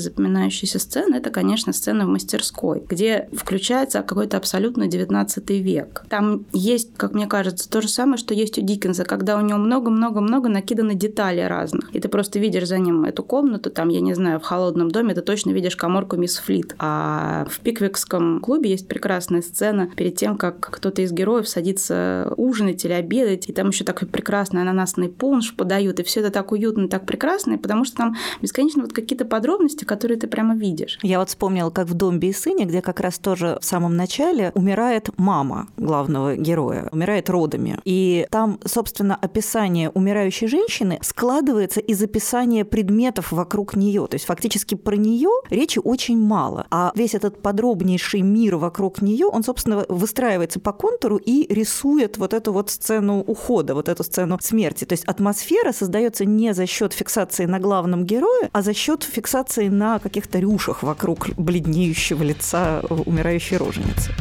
запоминающиеся 0.55 0.79
сцены— 0.79 1.15
это, 1.17 1.29
конечно, 1.29 1.73
сцена 1.73 2.05
в 2.05 2.09
мастерской, 2.09 2.83
где 2.87 3.27
включается 3.33 4.01
какой-то 4.01 4.37
абсолютно 4.37 4.87
19 4.87 5.49
век. 5.49 6.03
Там 6.09 6.45
есть, 6.53 6.95
как 6.97 7.13
мне 7.13 7.27
кажется, 7.27 7.69
то 7.69 7.81
же 7.81 7.87
самое, 7.87 8.17
что 8.17 8.33
есть 8.33 8.57
у 8.57 8.61
Диккенса, 8.61 9.03
когда 9.03 9.37
у 9.37 9.41
него 9.41 9.59
много-много-много 9.59 10.49
накидано 10.49 10.93
деталей 10.93 11.47
разных. 11.47 11.89
И 11.93 11.99
ты 11.99 12.07
просто 12.07 12.39
видишь 12.39 12.67
за 12.67 12.77
ним 12.77 13.03
эту 13.05 13.23
комнату, 13.23 13.69
там, 13.69 13.89
я 13.89 14.01
не 14.01 14.13
знаю, 14.13 14.39
в 14.39 14.43
холодном 14.43 14.91
доме 14.91 15.13
ты 15.13 15.21
точно 15.21 15.51
видишь 15.51 15.75
коморку 15.75 16.15
мисс 16.17 16.37
Флит. 16.37 16.75
А 16.79 17.45
в 17.49 17.59
Пиквикском 17.59 18.39
клубе 18.39 18.69
есть 18.69 18.87
прекрасная 18.87 19.41
сцена 19.41 19.89
перед 19.95 20.15
тем, 20.15 20.37
как 20.37 20.59
кто-то 20.59 21.01
из 21.01 21.11
героев 21.11 21.47
садится 21.47 22.33
ужинать 22.37 22.85
или 22.85 22.93
обедать, 22.93 23.49
и 23.49 23.53
там 23.53 23.69
еще 23.69 23.83
такой 23.83 24.07
прекрасный 24.07 24.61
ананасный 24.61 25.09
пунш 25.09 25.55
подают, 25.55 25.99
и 25.99 26.03
все 26.03 26.21
это 26.21 26.31
так 26.31 26.51
уютно, 26.51 26.87
так 26.87 27.05
прекрасно, 27.05 27.57
потому 27.57 27.85
что 27.85 27.97
там 27.97 28.15
бесконечно 28.41 28.83
вот 28.83 28.93
какие-то 28.93 29.25
подробности, 29.25 29.85
которые 29.85 30.17
ты 30.19 30.27
прямо 30.45 30.59
видишь. 30.59 30.99
Я 31.01 31.19
вот 31.19 31.29
вспомнила, 31.29 31.69
как 31.69 31.87
в 31.87 31.93
«Домбе 31.93 32.29
и 32.29 32.33
сыне», 32.33 32.65
где 32.65 32.81
как 32.81 32.99
раз 32.99 33.17
тоже 33.17 33.57
в 33.61 33.65
самом 33.65 33.95
начале 33.95 34.51
умирает 34.55 35.09
мама 35.17 35.67
главного 35.77 36.35
героя, 36.35 36.87
умирает 36.91 37.29
родами. 37.29 37.79
И 37.85 38.27
там, 38.31 38.59
собственно, 38.65 39.15
описание 39.15 39.89
умирающей 39.89 40.47
женщины 40.47 40.99
складывается 41.01 41.79
из 41.79 42.01
описания 42.01 42.65
предметов 42.65 43.31
вокруг 43.31 43.75
нее. 43.75 44.07
То 44.07 44.15
есть 44.15 44.25
фактически 44.25 44.75
про 44.75 44.95
нее 44.95 45.29
речи 45.49 45.79
очень 45.83 46.17
мало. 46.17 46.67
А 46.69 46.91
весь 46.95 47.15
этот 47.15 47.41
подробнейший 47.41 48.21
мир 48.21 48.55
вокруг 48.55 49.01
нее, 49.01 49.25
он, 49.25 49.43
собственно, 49.43 49.85
выстраивается 49.89 50.59
по 50.59 50.73
контуру 50.73 51.17
и 51.17 51.51
рисует 51.53 52.17
вот 52.17 52.33
эту 52.33 52.53
вот 52.53 52.69
сцену 52.69 53.21
ухода, 53.21 53.73
вот 53.73 53.89
эту 53.89 54.03
сцену 54.03 54.37
смерти. 54.41 54.85
То 54.85 54.93
есть 54.93 55.05
атмосфера 55.05 55.71
создается 55.71 56.25
не 56.25 56.53
за 56.53 56.65
счет 56.65 56.93
фиксации 56.93 57.45
на 57.45 57.59
главном 57.59 58.05
герое, 58.05 58.49
а 58.51 58.61
за 58.61 58.73
счет 58.73 59.03
фиксации 59.03 59.69
на 59.69 59.99
каких-то 59.99 60.34
рюшах 60.39 60.83
вокруг 60.83 61.29
бледнеющего 61.37 62.23
лица 62.23 62.81
умирающей 62.89 63.57
роженицы. 63.57 64.11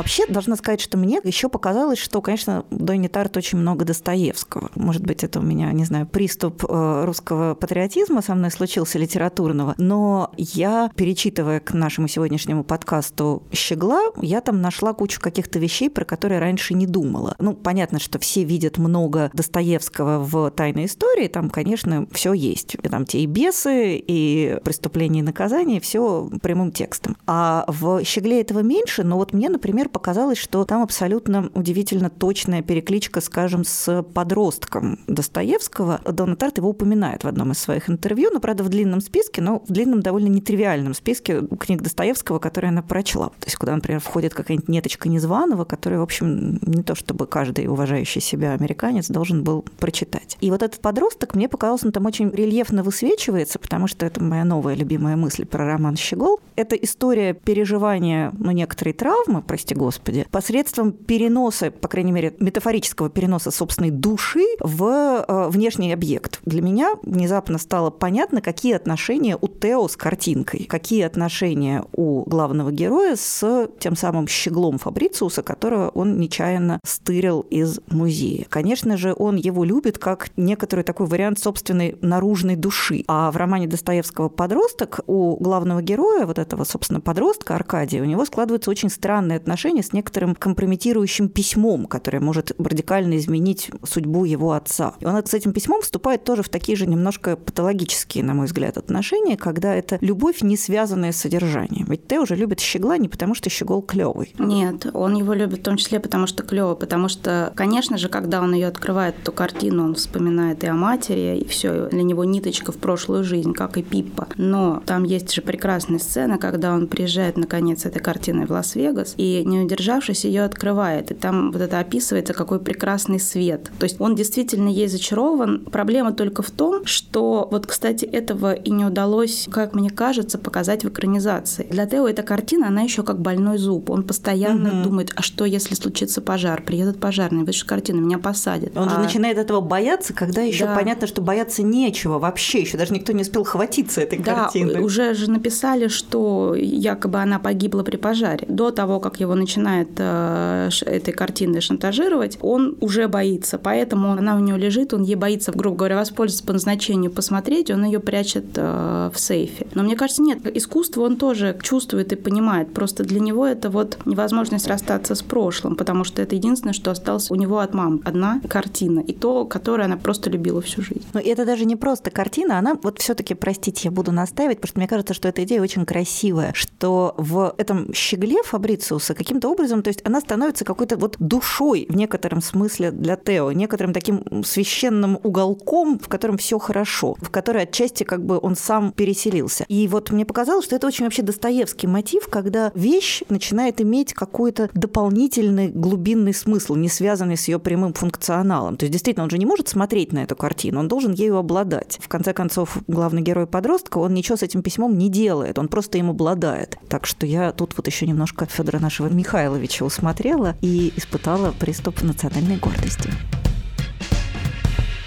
Вообще, 0.00 0.24
должна 0.26 0.56
сказать, 0.56 0.80
что 0.80 0.96
мне 0.96 1.20
еще 1.24 1.50
показалось, 1.50 1.98
что, 1.98 2.22
конечно, 2.22 2.64
Донни 2.70 3.08
Тарт 3.08 3.36
очень 3.36 3.58
много 3.58 3.84
Достоевского. 3.84 4.70
Может 4.74 5.02
быть, 5.02 5.22
это 5.24 5.40
у 5.40 5.42
меня, 5.42 5.70
не 5.72 5.84
знаю, 5.84 6.06
приступ 6.06 6.64
э, 6.66 7.04
русского 7.04 7.54
патриотизма 7.54 8.22
со 8.22 8.34
мной 8.34 8.50
случился 8.50 8.98
литературного, 8.98 9.74
но 9.76 10.32
я, 10.38 10.90
перечитывая 10.96 11.60
к 11.60 11.74
нашему 11.74 12.08
сегодняшнему 12.08 12.64
подкасту 12.64 13.42
«Щегла», 13.52 14.00
я 14.22 14.40
там 14.40 14.62
нашла 14.62 14.94
кучу 14.94 15.20
каких-то 15.20 15.58
вещей, 15.58 15.90
про 15.90 16.06
которые 16.06 16.40
раньше 16.40 16.72
не 16.72 16.86
думала. 16.86 17.36
Ну, 17.38 17.52
понятно, 17.52 17.98
что 17.98 18.18
все 18.18 18.42
видят 18.42 18.78
много 18.78 19.30
Достоевского 19.34 20.24
в 20.24 20.50
«Тайной 20.52 20.86
истории», 20.86 21.28
там, 21.28 21.50
конечно, 21.50 22.06
все 22.10 22.32
есть. 22.32 22.78
Там 22.90 23.04
те 23.04 23.18
и 23.18 23.26
бесы, 23.26 23.96
и 23.98 24.56
преступления 24.64 25.20
и 25.20 25.24
наказания, 25.24 25.78
все 25.78 26.30
прямым 26.40 26.72
текстом. 26.72 27.18
А 27.26 27.66
в 27.68 28.02
«Щегле» 28.02 28.40
этого 28.40 28.60
меньше, 28.60 29.04
но 29.04 29.18
вот 29.18 29.34
мне, 29.34 29.50
например, 29.50 29.89
показалось, 29.90 30.38
что 30.38 30.64
там 30.64 30.82
абсолютно 30.82 31.50
удивительно 31.54 32.10
точная 32.10 32.62
перекличка, 32.62 33.20
скажем, 33.20 33.64
с 33.64 34.02
подростком 34.14 34.98
Достоевского. 35.06 36.00
Дона 36.04 36.36
Тарт 36.36 36.58
его 36.58 36.70
упоминает 36.70 37.24
в 37.24 37.28
одном 37.28 37.52
из 37.52 37.58
своих 37.58 37.90
интервью, 37.90 38.30
но, 38.32 38.40
правда, 38.40 38.64
в 38.64 38.68
длинном 38.68 39.00
списке, 39.00 39.42
но 39.42 39.62
в 39.66 39.72
длинном 39.72 40.00
довольно 40.00 40.28
нетривиальном 40.28 40.94
списке 40.94 41.42
книг 41.58 41.82
Достоевского, 41.82 42.38
которые 42.38 42.70
она 42.70 42.82
прочла. 42.82 43.28
То 43.28 43.46
есть 43.46 43.56
куда, 43.56 43.74
например, 43.74 44.00
входит 44.00 44.34
какая-нибудь 44.34 44.68
неточка 44.68 45.08
Незваного, 45.08 45.64
которая, 45.64 46.00
в 46.00 46.02
общем, 46.02 46.58
не 46.62 46.82
то 46.82 46.94
чтобы 46.94 47.26
каждый 47.26 47.66
уважающий 47.66 48.20
себя 48.20 48.52
американец 48.52 49.08
должен 49.08 49.42
был 49.44 49.64
прочитать. 49.78 50.36
И 50.40 50.50
вот 50.50 50.62
этот 50.62 50.80
подросток, 50.80 51.34
мне 51.34 51.48
показалось, 51.48 51.84
он 51.84 51.92
там 51.92 52.06
очень 52.06 52.30
рельефно 52.30 52.82
высвечивается, 52.82 53.58
потому 53.58 53.86
что 53.86 54.06
это 54.06 54.22
моя 54.22 54.44
новая 54.44 54.74
любимая 54.74 55.16
мысль 55.16 55.44
про 55.44 55.66
роман 55.66 55.96
«Щегол». 55.96 56.40
Это 56.56 56.76
история 56.76 57.34
переживания, 57.34 58.32
ну, 58.38 58.50
некоторой 58.50 58.92
травмы, 58.92 59.42
прости 59.70 59.74
господи, 59.74 60.26
посредством 60.30 60.92
переноса, 60.92 61.70
по 61.70 61.88
крайней 61.88 62.12
мере, 62.12 62.34
метафорического 62.40 63.10
переноса 63.10 63.50
собственной 63.50 63.90
души 63.90 64.44
в 64.60 65.24
э, 65.26 65.48
внешний 65.48 65.92
объект. 65.92 66.40
Для 66.44 66.62
меня 66.62 66.94
внезапно 67.02 67.58
стало 67.58 67.90
понятно, 67.90 68.40
какие 68.40 68.74
отношения 68.74 69.36
у 69.40 69.48
Тео 69.48 69.88
с 69.88 69.96
картинкой, 69.96 70.64
какие 70.64 71.02
отношения 71.02 71.84
у 71.92 72.24
главного 72.28 72.70
героя 72.72 73.16
с 73.16 73.68
тем 73.78 73.96
самым 73.96 74.28
щеглом 74.28 74.78
Фабрициуса, 74.78 75.42
которого 75.42 75.88
он 75.90 76.18
нечаянно 76.18 76.80
стырил 76.84 77.40
из 77.40 77.80
музея. 77.88 78.46
Конечно 78.48 78.96
же, 78.96 79.14
он 79.16 79.36
его 79.36 79.64
любит 79.64 79.98
как 79.98 80.30
некоторый 80.36 80.82
такой 80.84 81.06
вариант 81.06 81.38
собственной 81.38 81.96
наружной 82.00 82.56
души. 82.56 83.04
А 83.06 83.30
в 83.30 83.36
романе 83.36 83.66
Достоевского 83.66 84.28
«Подросток» 84.28 85.00
у 85.06 85.36
главного 85.36 85.82
героя, 85.82 86.26
вот 86.26 86.38
этого, 86.38 86.64
собственно, 86.64 87.00
подростка 87.00 87.54
Аркадия, 87.54 88.02
у 88.02 88.06
него 88.06 88.24
складываются 88.24 88.70
очень 88.70 88.90
странные 88.90 89.38
отношения 89.60 89.82
с 89.82 89.92
некоторым 89.92 90.34
компрометирующим 90.34 91.28
письмом, 91.28 91.84
которое 91.84 92.20
может 92.20 92.52
радикально 92.58 93.18
изменить 93.18 93.70
судьбу 93.84 94.24
его 94.24 94.52
отца. 94.52 94.94
И 95.00 95.04
он 95.04 95.14
с 95.26 95.34
этим 95.34 95.52
письмом 95.52 95.82
вступает 95.82 96.24
тоже 96.24 96.42
в 96.42 96.48
такие 96.48 96.76
же 96.76 96.86
немножко 96.86 97.36
патологические, 97.36 98.24
на 98.24 98.32
мой 98.32 98.46
взгляд, 98.46 98.78
отношения, 98.78 99.36
когда 99.36 99.74
это 99.74 99.98
любовь, 100.00 100.40
не 100.40 100.56
связанная 100.56 101.12
с 101.12 101.18
содержанием. 101.18 101.86
Ведь 101.90 102.06
ты 102.06 102.18
уже 102.18 102.36
любит 102.36 102.60
щегла 102.60 102.96
не 102.96 103.08
потому, 103.08 103.34
что 103.34 103.50
щегол 103.50 103.82
клевый. 103.82 104.34
Нет, 104.38 104.86
он 104.94 105.14
его 105.14 105.34
любит 105.34 105.60
в 105.60 105.62
том 105.62 105.76
числе 105.76 106.00
потому, 106.00 106.26
что 106.26 106.42
клево, 106.42 106.74
потому 106.74 107.08
что, 107.08 107.52
конечно 107.54 107.98
же, 107.98 108.08
когда 108.08 108.40
он 108.40 108.54
ее 108.54 108.66
открывает, 108.66 109.14
эту 109.20 109.32
картину, 109.32 109.84
он 109.84 109.94
вспоминает 109.94 110.64
и 110.64 110.68
о 110.68 110.74
матери, 110.74 111.38
и 111.38 111.46
все, 111.46 111.88
для 111.90 112.02
него 112.02 112.24
ниточка 112.24 112.72
в 112.72 112.78
прошлую 112.78 113.24
жизнь, 113.24 113.52
как 113.52 113.76
и 113.76 113.82
Пиппа. 113.82 114.26
Но 114.38 114.82
там 114.86 115.04
есть 115.04 115.34
же 115.34 115.42
прекрасная 115.42 115.98
сцена, 115.98 116.38
когда 116.38 116.72
он 116.72 116.86
приезжает, 116.86 117.36
наконец, 117.36 117.84
этой 117.84 118.00
картиной 118.00 118.46
в 118.46 118.50
Лас-Вегас, 118.52 119.14
и, 119.18 119.42
не 119.50 119.60
удержавшись, 119.60 120.24
ее 120.24 120.44
открывает. 120.44 121.10
И 121.10 121.14
там 121.14 121.52
вот 121.52 121.60
это 121.60 121.78
описывается, 121.78 122.32
какой 122.32 122.60
прекрасный 122.60 123.20
свет. 123.20 123.70
То 123.78 123.84
есть 123.84 124.00
он 124.00 124.14
действительно 124.14 124.68
ей 124.68 124.88
зачарован. 124.88 125.64
Проблема 125.70 126.12
только 126.12 126.42
в 126.42 126.50
том, 126.50 126.86
что 126.86 127.48
вот, 127.50 127.66
кстати, 127.66 128.04
этого 128.04 128.52
и 128.52 128.70
не 128.70 128.84
удалось, 128.84 129.48
как 129.50 129.74
мне 129.74 129.90
кажется, 129.90 130.38
показать 130.38 130.84
в 130.84 130.88
экранизации. 130.88 131.66
Для 131.70 131.86
Тео 131.86 132.08
эта 132.08 132.22
картина, 132.22 132.68
она 132.68 132.82
еще 132.82 133.02
как 133.02 133.20
больной 133.20 133.58
зуб. 133.58 133.90
Он 133.90 134.02
постоянно 134.02 134.80
угу. 134.80 134.84
думает, 134.84 135.12
а 135.16 135.22
что, 135.22 135.44
если 135.44 135.74
случится 135.74 136.20
пожар? 136.20 136.62
Приедут 136.62 137.00
пожарные, 137.00 137.44
выше 137.44 137.66
картину, 137.66 138.00
меня 138.00 138.18
посадят. 138.18 138.76
Он 138.76 138.88
а... 138.88 138.90
же 138.90 138.98
начинает 138.98 139.38
этого 139.38 139.60
бояться, 139.60 140.14
когда 140.14 140.42
еще 140.42 140.66
да. 140.66 140.74
понятно, 140.74 141.06
что 141.06 141.20
бояться 141.20 141.62
нечего 141.62 142.18
вообще. 142.18 142.60
Еще 142.60 142.78
даже 142.78 142.94
никто 142.94 143.12
не 143.12 143.22
успел 143.22 143.44
хватиться 143.44 144.00
этой 144.00 144.18
да, 144.18 144.34
картины. 144.34 144.80
уже 144.80 145.14
же 145.14 145.30
написали, 145.30 145.88
что 145.88 146.54
якобы 146.54 147.18
она 147.18 147.38
погибла 147.38 147.82
при 147.82 147.96
пожаре. 147.96 148.46
До 148.48 148.70
того, 148.70 149.00
как 149.00 149.20
его 149.20 149.34
начинает 149.40 149.88
э, 149.98 150.70
этой 150.86 151.12
картиной 151.12 151.60
шантажировать, 151.60 152.38
он 152.40 152.76
уже 152.80 153.08
боится. 153.08 153.58
Поэтому 153.58 154.12
она 154.12 154.36
у 154.36 154.40
него 154.40 154.56
лежит, 154.56 154.94
он 154.94 155.02
ей 155.02 155.16
боится, 155.16 155.52
грубо 155.52 155.76
говоря, 155.76 155.96
воспользоваться 155.96 156.46
по 156.46 156.52
назначению, 156.52 157.10
посмотреть, 157.10 157.70
он 157.70 157.84
ее 157.84 157.98
прячет 157.98 158.46
э, 158.56 159.10
в 159.12 159.18
сейфе. 159.18 159.66
Но 159.74 159.82
мне 159.82 159.96
кажется, 159.96 160.22
нет, 160.22 160.38
искусство 160.56 161.02
он 161.02 161.16
тоже 161.16 161.58
чувствует 161.62 162.12
и 162.12 162.16
понимает. 162.16 162.72
Просто 162.72 163.02
для 163.04 163.20
него 163.20 163.46
это 163.46 163.70
вот 163.70 163.98
невозможность 164.04 164.68
расстаться 164.68 165.14
с 165.14 165.22
прошлым, 165.22 165.76
потому 165.76 166.04
что 166.04 166.22
это 166.22 166.36
единственное, 166.36 166.74
что 166.74 166.90
осталось 166.90 167.30
у 167.30 167.34
него 167.34 167.58
от 167.58 167.74
мамы. 167.74 168.00
Одна 168.04 168.40
картина. 168.48 169.00
И 169.00 169.12
то, 169.12 169.44
которую 169.44 169.86
она 169.86 169.96
просто 169.96 170.30
любила 170.30 170.60
всю 170.60 170.82
жизнь. 170.82 171.04
Но 171.14 171.20
это 171.20 171.44
даже 171.44 171.64
не 171.64 171.76
просто 171.76 172.10
картина, 172.10 172.58
она 172.58 172.76
вот 172.82 172.98
все 172.98 173.14
таки 173.14 173.34
простите, 173.34 173.82
я 173.84 173.90
буду 173.90 174.12
настаивать, 174.12 174.58
потому 174.58 174.68
что 174.68 174.78
мне 174.78 174.88
кажется, 174.88 175.14
что 175.14 175.28
эта 175.28 175.44
идея 175.44 175.62
очень 175.62 175.86
красивая, 175.86 176.52
что 176.54 177.14
в 177.16 177.54
этом 177.56 177.92
щегле 177.94 178.42
Фабрициуса 178.42 179.14
каким-то 179.30 179.48
образом, 179.48 179.84
то 179.84 179.88
есть 179.90 180.00
она 180.04 180.20
становится 180.20 180.64
какой-то 180.64 180.96
вот 180.96 181.14
душой 181.20 181.86
в 181.88 181.94
некотором 181.94 182.42
смысле 182.42 182.90
для 182.90 183.14
Тео, 183.14 183.52
некоторым 183.52 183.92
таким 183.92 184.42
священным 184.42 185.20
уголком, 185.22 186.00
в 186.00 186.08
котором 186.08 186.36
все 186.36 186.58
хорошо, 186.58 187.16
в 187.20 187.30
который 187.30 187.62
отчасти 187.62 188.02
как 188.02 188.26
бы 188.26 188.40
он 188.42 188.56
сам 188.56 188.90
переселился. 188.90 189.64
И 189.68 189.86
вот 189.86 190.10
мне 190.10 190.24
показалось, 190.24 190.64
что 190.64 190.74
это 190.74 190.88
очень 190.88 191.04
вообще 191.04 191.22
Достоевский 191.22 191.86
мотив, 191.86 192.26
когда 192.28 192.72
вещь 192.74 193.22
начинает 193.28 193.80
иметь 193.80 194.14
какой-то 194.14 194.68
дополнительный 194.74 195.68
глубинный 195.68 196.34
смысл, 196.34 196.74
не 196.74 196.88
связанный 196.88 197.36
с 197.36 197.46
ее 197.46 197.60
прямым 197.60 197.92
функционалом. 197.92 198.76
То 198.76 198.86
есть 198.86 198.92
действительно 198.92 199.22
он 199.22 199.30
же 199.30 199.38
не 199.38 199.46
может 199.46 199.68
смотреть 199.68 200.12
на 200.12 200.24
эту 200.24 200.34
картину, 200.34 200.80
он 200.80 200.88
должен 200.88 201.12
ею 201.12 201.36
обладать. 201.36 202.00
В 202.02 202.08
конце 202.08 202.32
концов, 202.32 202.78
главный 202.88 203.22
герой 203.22 203.46
подростка, 203.46 203.98
он 203.98 204.12
ничего 204.12 204.36
с 204.36 204.42
этим 204.42 204.62
письмом 204.62 204.98
не 204.98 205.08
делает, 205.08 205.56
он 205.56 205.68
просто 205.68 205.98
им 205.98 206.10
обладает. 206.10 206.78
Так 206.88 207.06
что 207.06 207.26
я 207.26 207.52
тут 207.52 207.76
вот 207.76 207.86
еще 207.86 208.08
немножко 208.08 208.46
Федора 208.46 208.80
нашего 208.80 209.06
Михайловича 209.20 209.84
усмотрела 209.84 210.56
и 210.62 210.94
испытала 210.96 211.52
приступ 211.52 212.00
национальной 212.02 212.56
гордости. 212.56 213.10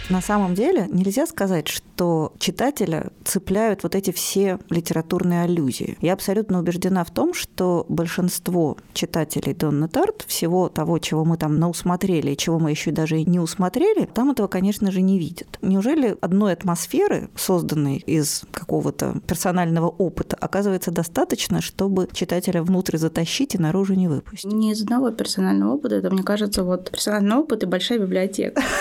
На 0.09 0.21
самом 0.21 0.53
деле 0.53 0.87
нельзя 0.91 1.25
сказать, 1.25 1.67
что 1.67 2.33
читателя 2.37 3.11
цепляют 3.23 3.83
вот 3.83 3.95
эти 3.95 4.11
все 4.11 4.59
литературные 4.69 5.43
аллюзии. 5.43 5.97
Я 6.01 6.13
абсолютно 6.13 6.59
убеждена 6.59 7.03
в 7.03 7.11
том, 7.11 7.33
что 7.33 7.85
большинство 7.87 8.77
читателей 8.93 9.53
Донны 9.53 9.87
Тарт, 9.87 10.25
всего 10.27 10.67
того, 10.67 10.99
чего 10.99 11.23
мы 11.23 11.37
там 11.37 11.57
наусмотрели 11.57 12.31
и 12.31 12.37
чего 12.37 12.59
мы 12.59 12.71
еще 12.71 12.91
даже 12.91 13.19
и 13.19 13.25
не 13.25 13.39
усмотрели, 13.39 14.05
там 14.05 14.31
этого, 14.31 14.47
конечно 14.47 14.91
же, 14.91 15.01
не 15.01 15.17
видят. 15.17 15.57
Неужели 15.61 16.17
одной 16.21 16.53
атмосферы, 16.53 17.29
созданной 17.35 17.97
из 17.97 18.43
какого-то 18.51 19.21
персонального 19.25 19.87
опыта, 19.87 20.35
оказывается 20.39 20.91
достаточно, 20.91 21.61
чтобы 21.61 22.09
читателя 22.11 22.61
внутрь 22.61 22.97
затащить 22.97 23.55
и 23.55 23.57
наружу 23.57 23.93
не 23.93 24.07
выпустить? 24.07 24.51
Не 24.51 24.71
из 24.71 24.81
одного 24.81 25.11
персонального 25.11 25.75
опыта, 25.75 25.95
это, 25.95 26.11
мне 26.11 26.23
кажется, 26.23 26.63
вот 26.63 26.91
персональный 26.91 27.37
опыт 27.37 27.63
и 27.63 27.65
большая 27.65 27.99
библиотека. 27.99 28.61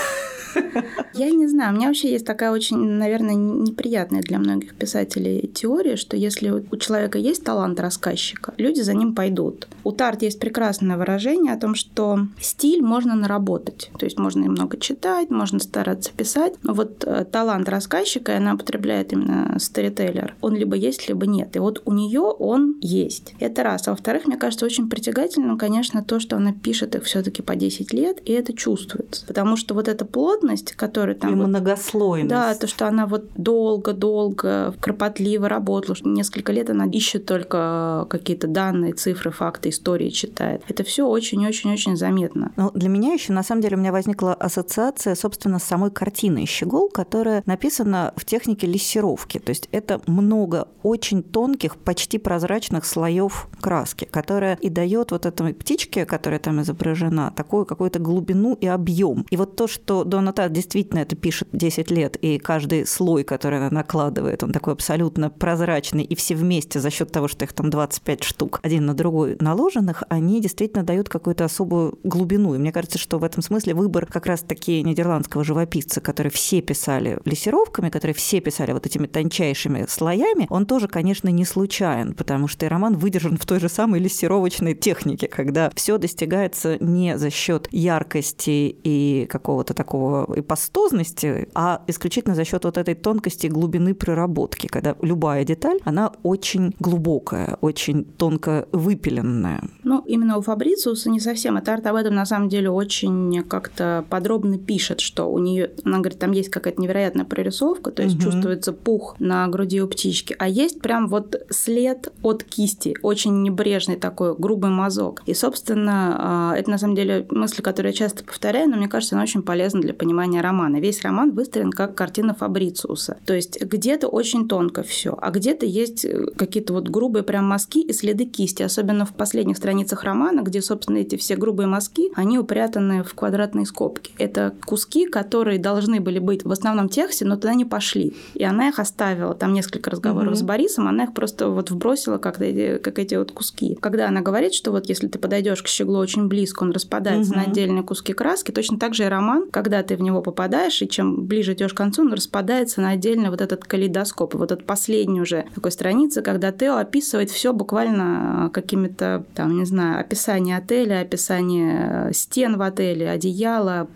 Я 1.14 1.30
не 1.30 1.46
знаю, 1.46 1.72
у 1.72 1.76
меня 1.76 1.88
вообще 1.88 2.10
есть 2.12 2.26
такая 2.26 2.50
очень, 2.50 2.78
наверное, 2.78 3.34
неприятная 3.34 4.22
для 4.22 4.38
многих 4.38 4.74
писателей 4.74 5.50
теория, 5.52 5.96
что 5.96 6.16
если 6.16 6.50
у 6.50 6.76
человека 6.76 7.18
есть 7.18 7.44
талант 7.44 7.80
рассказчика, 7.80 8.54
люди 8.56 8.80
за 8.80 8.94
ним 8.94 9.14
пойдут. 9.14 9.68
У 9.84 9.92
Тарт 9.92 10.22
есть 10.22 10.40
прекрасное 10.40 10.96
выражение 10.96 11.52
о 11.52 11.58
том, 11.58 11.74
что 11.74 12.20
стиль 12.40 12.82
можно 12.82 13.14
наработать. 13.14 13.90
То 13.98 14.06
есть 14.06 14.18
можно 14.18 14.42
много 14.42 14.76
читать, 14.78 15.30
можно 15.30 15.58
стараться 15.58 16.10
писать. 16.16 16.54
Но 16.62 16.74
вот 16.74 17.04
э, 17.04 17.24
талант 17.24 17.68
рассказчика, 17.68 18.32
и 18.32 18.36
она 18.36 18.54
употребляет 18.54 19.12
именно 19.12 19.58
сторителлер, 19.58 20.34
он 20.40 20.54
либо 20.54 20.76
есть, 20.76 21.08
либо 21.08 21.26
нет. 21.26 21.56
И 21.56 21.58
вот 21.58 21.82
у 21.84 21.92
нее 21.92 22.20
он 22.20 22.76
есть. 22.80 23.34
Это 23.38 23.62
раз. 23.62 23.88
А 23.88 23.92
во-вторых, 23.92 24.26
мне 24.26 24.36
кажется, 24.36 24.66
очень 24.66 24.88
притягательным, 24.88 25.58
конечно, 25.58 26.02
то, 26.02 26.20
что 26.20 26.36
она 26.36 26.52
пишет 26.52 26.94
их 26.94 27.04
все-таки 27.04 27.42
по 27.42 27.56
10 27.56 27.92
лет, 27.92 28.18
и 28.24 28.32
это 28.32 28.52
чувствуется. 28.52 29.26
Потому 29.26 29.56
что 29.56 29.74
вот 29.74 29.88
эта 29.88 30.04
плотность, 30.04 30.41
которая 30.76 31.14
там... 31.14 31.32
И 31.32 31.34
вот, 31.34 31.48
многослойность. 31.48 32.30
Да, 32.30 32.54
то, 32.54 32.66
что 32.66 32.86
она 32.86 33.06
вот 33.06 33.30
долго-долго, 33.36 34.74
кропотливо 34.80 35.48
работала, 35.48 35.94
что 35.94 36.08
несколько 36.08 36.52
лет 36.52 36.70
она 36.70 36.86
ищет 36.86 37.26
только 37.26 38.06
какие-то 38.08 38.46
данные, 38.46 38.92
цифры, 38.92 39.30
факты, 39.30 39.70
истории 39.70 40.10
читает. 40.10 40.62
Это 40.68 40.84
все 40.84 41.06
очень-очень-очень 41.06 41.96
заметно. 41.96 42.52
Ну, 42.56 42.70
для 42.74 42.88
меня 42.88 43.12
еще, 43.12 43.32
на 43.32 43.42
самом 43.42 43.62
деле, 43.62 43.76
у 43.76 43.80
меня 43.80 43.92
возникла 43.92 44.34
ассоциация, 44.34 45.14
собственно, 45.14 45.58
с 45.58 45.64
самой 45.64 45.90
картиной 45.90 46.46
«Щегол», 46.46 46.88
которая 46.88 47.42
написана 47.46 48.12
в 48.16 48.24
технике 48.24 48.66
лессировки. 48.66 49.38
То 49.38 49.50
есть 49.50 49.68
это 49.72 50.00
много 50.06 50.68
очень 50.82 51.22
тонких, 51.22 51.76
почти 51.76 52.18
прозрачных 52.18 52.84
слоев 52.84 53.48
краски, 53.60 54.04
которая 54.10 54.56
и 54.60 54.68
дает 54.68 55.10
вот 55.10 55.26
этой 55.26 55.54
птичке, 55.54 56.04
которая 56.06 56.40
там 56.40 56.60
изображена, 56.60 57.32
такую 57.36 57.64
какую-то 57.66 57.98
глубину 57.98 58.54
и 58.54 58.66
объем. 58.66 59.26
И 59.30 59.36
вот 59.36 59.56
то, 59.56 59.66
что 59.66 60.04
Дона 60.04 60.31
та 60.32 60.48
действительно 60.48 61.00
это 61.00 61.16
пишет 61.16 61.48
10 61.52 61.90
лет, 61.90 62.16
и 62.16 62.38
каждый 62.38 62.86
слой, 62.86 63.24
который 63.24 63.58
она 63.58 63.70
накладывает, 63.70 64.42
он 64.42 64.52
такой 64.52 64.72
абсолютно 64.72 65.30
прозрачный, 65.30 66.04
и 66.04 66.14
все 66.14 66.34
вместе 66.34 66.80
за 66.80 66.90
счет 66.90 67.12
того, 67.12 67.28
что 67.28 67.44
их 67.44 67.52
там 67.52 67.70
25 67.70 68.24
штук 68.24 68.60
один 68.62 68.86
на 68.86 68.94
другой 68.94 69.36
наложенных, 69.40 70.02
они 70.08 70.40
действительно 70.40 70.82
дают 70.82 71.08
какую-то 71.08 71.44
особую 71.44 71.98
глубину. 72.02 72.54
И 72.54 72.58
мне 72.58 72.72
кажется, 72.72 72.98
что 72.98 73.18
в 73.18 73.24
этом 73.24 73.42
смысле 73.42 73.74
выбор 73.74 74.06
как 74.06 74.26
раз-таки 74.26 74.82
нидерландского 74.82 75.44
живописца, 75.44 76.00
который 76.00 76.30
все 76.30 76.60
писали 76.60 77.18
лессировками, 77.24 77.88
которые 77.88 78.14
все 78.14 78.40
писали 78.40 78.72
вот 78.72 78.86
этими 78.86 79.06
тончайшими 79.06 79.86
слоями, 79.88 80.46
он 80.50 80.66
тоже, 80.66 80.88
конечно, 80.88 81.28
не 81.28 81.44
случайен, 81.44 82.14
потому 82.14 82.48
что 82.48 82.66
и 82.66 82.68
роман 82.68 82.96
выдержан 82.96 83.36
в 83.36 83.46
той 83.46 83.60
же 83.60 83.68
самой 83.68 84.00
лессировочной 84.00 84.74
технике, 84.74 85.28
когда 85.28 85.70
все 85.74 85.98
достигается 85.98 86.76
не 86.82 87.18
за 87.18 87.30
счет 87.30 87.68
яркости 87.70 88.76
и 88.82 89.26
какого-то 89.28 89.74
такого 89.74 90.21
ипостозности, 90.36 91.48
а 91.54 91.82
исключительно 91.86 92.34
за 92.34 92.44
счет 92.44 92.64
вот 92.64 92.78
этой 92.78 92.94
тонкости 92.94 93.46
и 93.46 93.48
глубины 93.48 93.94
проработки, 93.94 94.66
когда 94.66 94.96
любая 95.02 95.44
деталь, 95.44 95.78
она 95.84 96.12
очень 96.22 96.74
глубокая, 96.78 97.58
очень 97.60 98.04
тонко 98.04 98.66
выпиленная. 98.72 99.62
Ну, 99.84 100.02
именно 100.06 100.36
у 100.38 100.42
Фабрициуса 100.42 101.10
не 101.10 101.20
совсем. 101.20 101.56
Это 101.56 101.74
арт 101.74 101.86
об 101.86 101.96
этом 101.96 102.14
на 102.14 102.26
самом 102.26 102.48
деле 102.48 102.70
очень 102.70 103.42
как-то 103.48 104.04
подробно 104.08 104.58
пишет, 104.58 105.00
что 105.00 105.26
у 105.26 105.38
нее, 105.38 105.70
она 105.84 105.98
говорит, 105.98 106.18
там 106.18 106.32
есть 106.32 106.50
какая-то 106.50 106.80
невероятная 106.80 107.24
прорисовка, 107.24 107.90
то 107.90 108.02
есть 108.02 108.16
угу. 108.16 108.24
чувствуется 108.24 108.72
пух 108.72 109.16
на 109.18 109.46
груди 109.48 109.80
у 109.80 109.88
птички, 109.88 110.34
а 110.38 110.48
есть 110.48 110.80
прям 110.80 111.08
вот 111.08 111.36
след 111.50 112.12
от 112.22 112.44
кисти, 112.44 112.96
очень 113.02 113.42
небрежный 113.42 113.96
такой 113.96 114.36
грубый 114.36 114.70
мазок. 114.70 115.22
И, 115.26 115.34
собственно, 115.34 116.16
а, 116.18 116.56
это 116.56 116.70
на 116.70 116.78
самом 116.78 116.94
деле 116.94 117.26
мысль, 117.30 117.62
которую 117.62 117.92
я 117.92 117.96
часто 117.96 118.24
повторяю, 118.24 118.68
но 118.70 118.76
мне 118.76 118.88
кажется, 118.88 119.14
она 119.14 119.22
очень 119.22 119.42
полезна 119.42 119.80
для 119.80 119.94
понимания 119.94 120.11
романа. 120.12 120.80
Весь 120.80 121.02
роман 121.02 121.32
выстроен 121.32 121.70
как 121.70 121.94
картина 121.94 122.34
Фабрициуса. 122.34 123.18
То 123.26 123.34
есть 123.34 123.60
где-то 123.60 124.08
очень 124.08 124.48
тонко 124.48 124.82
все, 124.82 125.16
а 125.20 125.30
где-то 125.30 125.66
есть 125.66 126.04
э, 126.04 126.26
какие-то 126.36 126.72
вот 126.72 126.88
грубые 126.88 127.22
прям 127.22 127.46
мазки 127.46 127.80
и 127.80 127.92
следы 127.92 128.24
кисти, 128.24 128.62
особенно 128.62 129.04
в 129.06 129.12
последних 129.12 129.56
страницах 129.56 130.04
романа, 130.04 130.42
где, 130.42 130.62
собственно, 130.62 130.98
эти 130.98 131.16
все 131.16 131.36
грубые 131.36 131.66
мазки, 131.66 132.10
они 132.14 132.38
упрятаны 132.38 133.02
в 133.02 133.14
квадратные 133.14 133.66
скобки. 133.66 134.12
Это 134.18 134.54
куски, 134.64 135.06
которые 135.06 135.58
должны 135.58 136.00
были 136.00 136.18
быть 136.18 136.44
в 136.44 136.52
основном 136.52 136.88
тексте, 136.88 137.24
но 137.24 137.36
туда 137.36 137.54
не 137.54 137.64
пошли. 137.64 138.14
И 138.34 138.44
она 138.44 138.68
их 138.68 138.78
оставила. 138.78 139.34
Там 139.34 139.52
несколько 139.52 139.90
разговоров 139.90 140.34
mm-hmm. 140.34 140.38
с 140.38 140.42
Борисом, 140.42 140.88
она 140.88 141.04
их 141.04 141.14
просто 141.14 141.48
вот 141.48 141.70
вбросила 141.70 142.18
как 142.18 142.40
эти, 142.40 142.78
как 142.78 142.98
эти 142.98 143.14
вот 143.14 143.32
куски. 143.32 143.76
Когда 143.80 144.08
она 144.08 144.20
говорит, 144.20 144.54
что 144.54 144.70
вот 144.70 144.88
если 144.88 145.08
ты 145.08 145.18
подойдешь 145.18 145.62
к 145.62 145.68
щеглу 145.68 145.98
очень 145.98 146.28
близко, 146.28 146.62
он 146.62 146.72
распадается 146.72 147.32
mm-hmm. 147.32 147.36
на 147.36 147.42
отдельные 147.42 147.82
куски 147.82 148.12
краски, 148.12 148.50
точно 148.50 148.78
так 148.78 148.94
же 148.94 149.04
и 149.04 149.06
роман, 149.06 149.48
когда 149.50 149.82
ты 149.82 149.96
него 150.02 150.22
попадаешь, 150.22 150.82
и 150.82 150.88
чем 150.88 151.26
ближе 151.26 151.54
идешь 151.54 151.72
к 151.72 151.76
концу, 151.76 152.02
он 152.02 152.12
распадается 152.12 152.80
на 152.80 152.90
отдельно 152.90 153.30
вот 153.30 153.40
этот 153.40 153.64
калейдоскоп. 153.64 154.34
Вот 154.34 154.52
этот 154.52 154.66
последний 154.66 155.20
уже 155.20 155.46
такой 155.54 155.70
страницы, 155.70 156.22
когда 156.22 156.52
Тео 156.52 156.76
описывает 156.76 157.30
все 157.30 157.52
буквально 157.52 158.50
какими-то, 158.52 159.24
там, 159.34 159.56
не 159.58 159.64
знаю, 159.64 160.00
описание 160.00 160.56
отеля, 160.56 161.00
описание 161.00 162.08
э, 162.08 162.12
стен 162.12 162.56
в 162.56 162.62
отеле, 162.62 163.08
одеяло, 163.08 163.88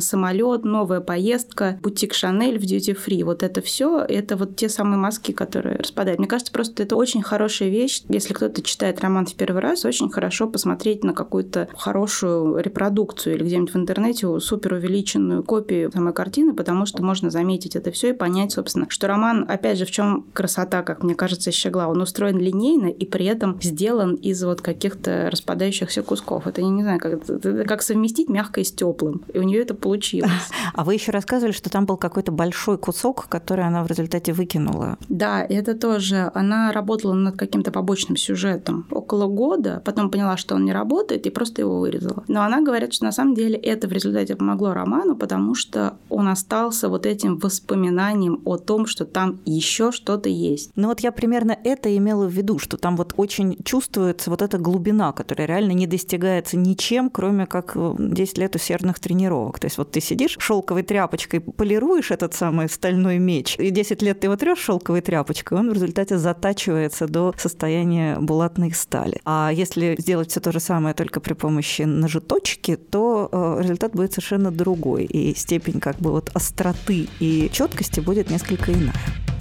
самолет, 0.00 0.64
новая 0.64 1.00
поездка, 1.00 1.78
бутик 1.82 2.14
Шанель 2.14 2.58
в 2.58 2.62
duty 2.62 2.96
free. 2.96 3.24
Вот 3.24 3.42
это 3.42 3.60
все, 3.60 4.00
это 4.00 4.36
вот 4.36 4.56
те 4.56 4.68
самые 4.68 4.98
маски, 4.98 5.32
которые 5.32 5.76
распадают. 5.76 6.18
Мне 6.18 6.28
кажется, 6.28 6.52
просто 6.52 6.82
это 6.82 6.96
очень 6.96 7.22
хорошая 7.22 7.68
вещь. 7.68 8.02
Если 8.08 8.32
кто-то 8.32 8.62
читает 8.62 9.00
роман 9.00 9.26
в 9.26 9.34
первый 9.34 9.60
раз, 9.60 9.84
очень 9.84 10.10
хорошо 10.10 10.48
посмотреть 10.48 11.04
на 11.04 11.12
какую-то 11.12 11.68
хорошую 11.76 12.58
репродукцию 12.58 13.36
или 13.36 13.44
где-нибудь 13.44 13.74
в 13.74 13.76
интернете 13.76 14.40
супер 14.40 14.74
увеличенную 14.74 15.42
копию 15.42 15.90
самой 15.92 16.12
картины, 16.12 16.54
потому 16.54 16.86
что 16.86 17.02
можно 17.02 17.30
заметить 17.30 17.76
это 17.76 17.90
все 17.90 18.10
и 18.10 18.12
понять, 18.12 18.52
собственно, 18.52 18.86
что 18.88 19.06
роман, 19.06 19.46
опять 19.48 19.78
же, 19.78 19.84
в 19.84 19.90
чем 19.90 20.26
красота, 20.32 20.82
как 20.82 21.02
мне 21.02 21.14
кажется, 21.14 21.50
Щегла, 21.50 21.88
он 21.88 22.00
устроен 22.00 22.38
линейно 22.38 22.86
и 22.86 23.06
при 23.06 23.26
этом 23.26 23.58
сделан 23.62 24.14
из 24.14 24.42
вот 24.42 24.60
каких-то 24.60 25.28
распадающихся 25.30 26.02
кусков. 26.02 26.46
Это, 26.46 26.60
я 26.60 26.68
не 26.68 26.82
знаю, 26.82 27.00
как, 27.00 27.24
как 27.66 27.82
совместить 27.82 28.28
мягкое 28.28 28.64
с 28.64 28.72
теплым. 28.72 29.22
И 29.32 29.38
у 29.38 29.42
нее 29.42 29.62
это 29.62 29.74
получилось. 29.84 30.32
А 30.76 30.82
вы 30.82 30.94
еще 30.94 31.12
рассказывали, 31.12 31.52
что 31.52 31.70
там 31.70 31.86
был 31.86 31.96
какой-то 31.96 32.32
большой 32.32 32.78
кусок, 32.78 33.26
который 33.28 33.64
она 33.64 33.84
в 33.84 33.86
результате 33.86 34.32
выкинула. 34.32 34.96
Да, 35.08 35.44
это 35.44 35.74
тоже. 35.74 36.32
Она 36.34 36.72
работала 36.72 37.12
над 37.12 37.36
каким-то 37.36 37.70
побочным 37.70 38.16
сюжетом 38.16 38.84
около 38.90 39.28
года, 39.28 39.82
потом 39.84 40.10
поняла, 40.10 40.36
что 40.36 40.56
он 40.56 40.64
не 40.64 40.72
работает, 40.72 41.26
и 41.26 41.30
просто 41.30 41.62
его 41.62 41.78
вырезала. 41.78 42.24
Но 42.26 42.42
она 42.42 42.60
говорит, 42.60 42.92
что 42.92 43.04
на 43.04 43.12
самом 43.12 43.34
деле 43.34 43.56
это 43.56 43.86
в 43.86 43.92
результате 43.92 44.34
помогло 44.34 44.74
роману, 44.74 45.14
потому 45.14 45.54
что 45.54 45.96
он 46.08 46.26
остался 46.26 46.88
вот 46.88 47.06
этим 47.06 47.38
воспоминанием 47.38 48.40
о 48.44 48.56
том, 48.56 48.86
что 48.86 49.04
там 49.04 49.38
еще 49.44 49.92
что-то 49.92 50.28
есть. 50.28 50.70
Ну 50.74 50.88
вот 50.88 51.00
я 51.00 51.12
примерно 51.12 51.56
это 51.64 51.96
имела 51.96 52.26
в 52.26 52.32
виду, 52.32 52.58
что 52.58 52.76
там 52.76 52.96
вот 52.96 53.14
очень 53.16 53.56
чувствуется 53.64 54.30
вот 54.30 54.42
эта 54.42 54.58
глубина, 54.58 55.12
которая 55.12 55.46
реально 55.46 55.72
не 55.72 55.86
достигается 55.86 56.56
ничем, 56.56 57.10
кроме 57.10 57.46
как 57.46 57.76
10 57.76 58.38
лет 58.38 58.56
усердных 58.56 58.98
тренировок. 58.98 59.60
То 59.60 59.66
есть 59.66 59.73
вот 59.78 59.92
ты 59.92 60.00
сидишь 60.00 60.36
шелковой 60.38 60.82
тряпочкой, 60.82 61.40
полируешь 61.40 62.10
этот 62.10 62.34
самый 62.34 62.68
стальной 62.68 63.18
меч, 63.18 63.56
и 63.58 63.70
10 63.70 64.02
лет 64.02 64.20
ты 64.20 64.26
его 64.26 64.36
трешь 64.36 64.58
шелковой 64.58 65.00
тряпочкой, 65.00 65.58
он 65.58 65.70
в 65.70 65.72
результате 65.72 66.18
затачивается 66.18 67.06
до 67.06 67.34
состояния 67.38 68.16
булатной 68.18 68.72
стали. 68.72 69.20
А 69.24 69.50
если 69.52 69.96
сделать 69.98 70.30
все 70.30 70.40
то 70.40 70.52
же 70.52 70.60
самое 70.60 70.94
только 70.94 71.20
при 71.20 71.34
помощи 71.34 71.82
ножеточки, 71.82 72.76
то 72.76 73.28
э, 73.30 73.62
результат 73.62 73.92
будет 73.92 74.12
совершенно 74.12 74.50
другой, 74.50 75.04
и 75.04 75.34
степень 75.34 75.80
как 75.80 75.96
бы 75.96 76.10
вот 76.10 76.30
остроты 76.34 77.08
и 77.20 77.50
четкости 77.52 78.00
будет 78.00 78.30
несколько 78.30 78.72
иная. 78.72 79.33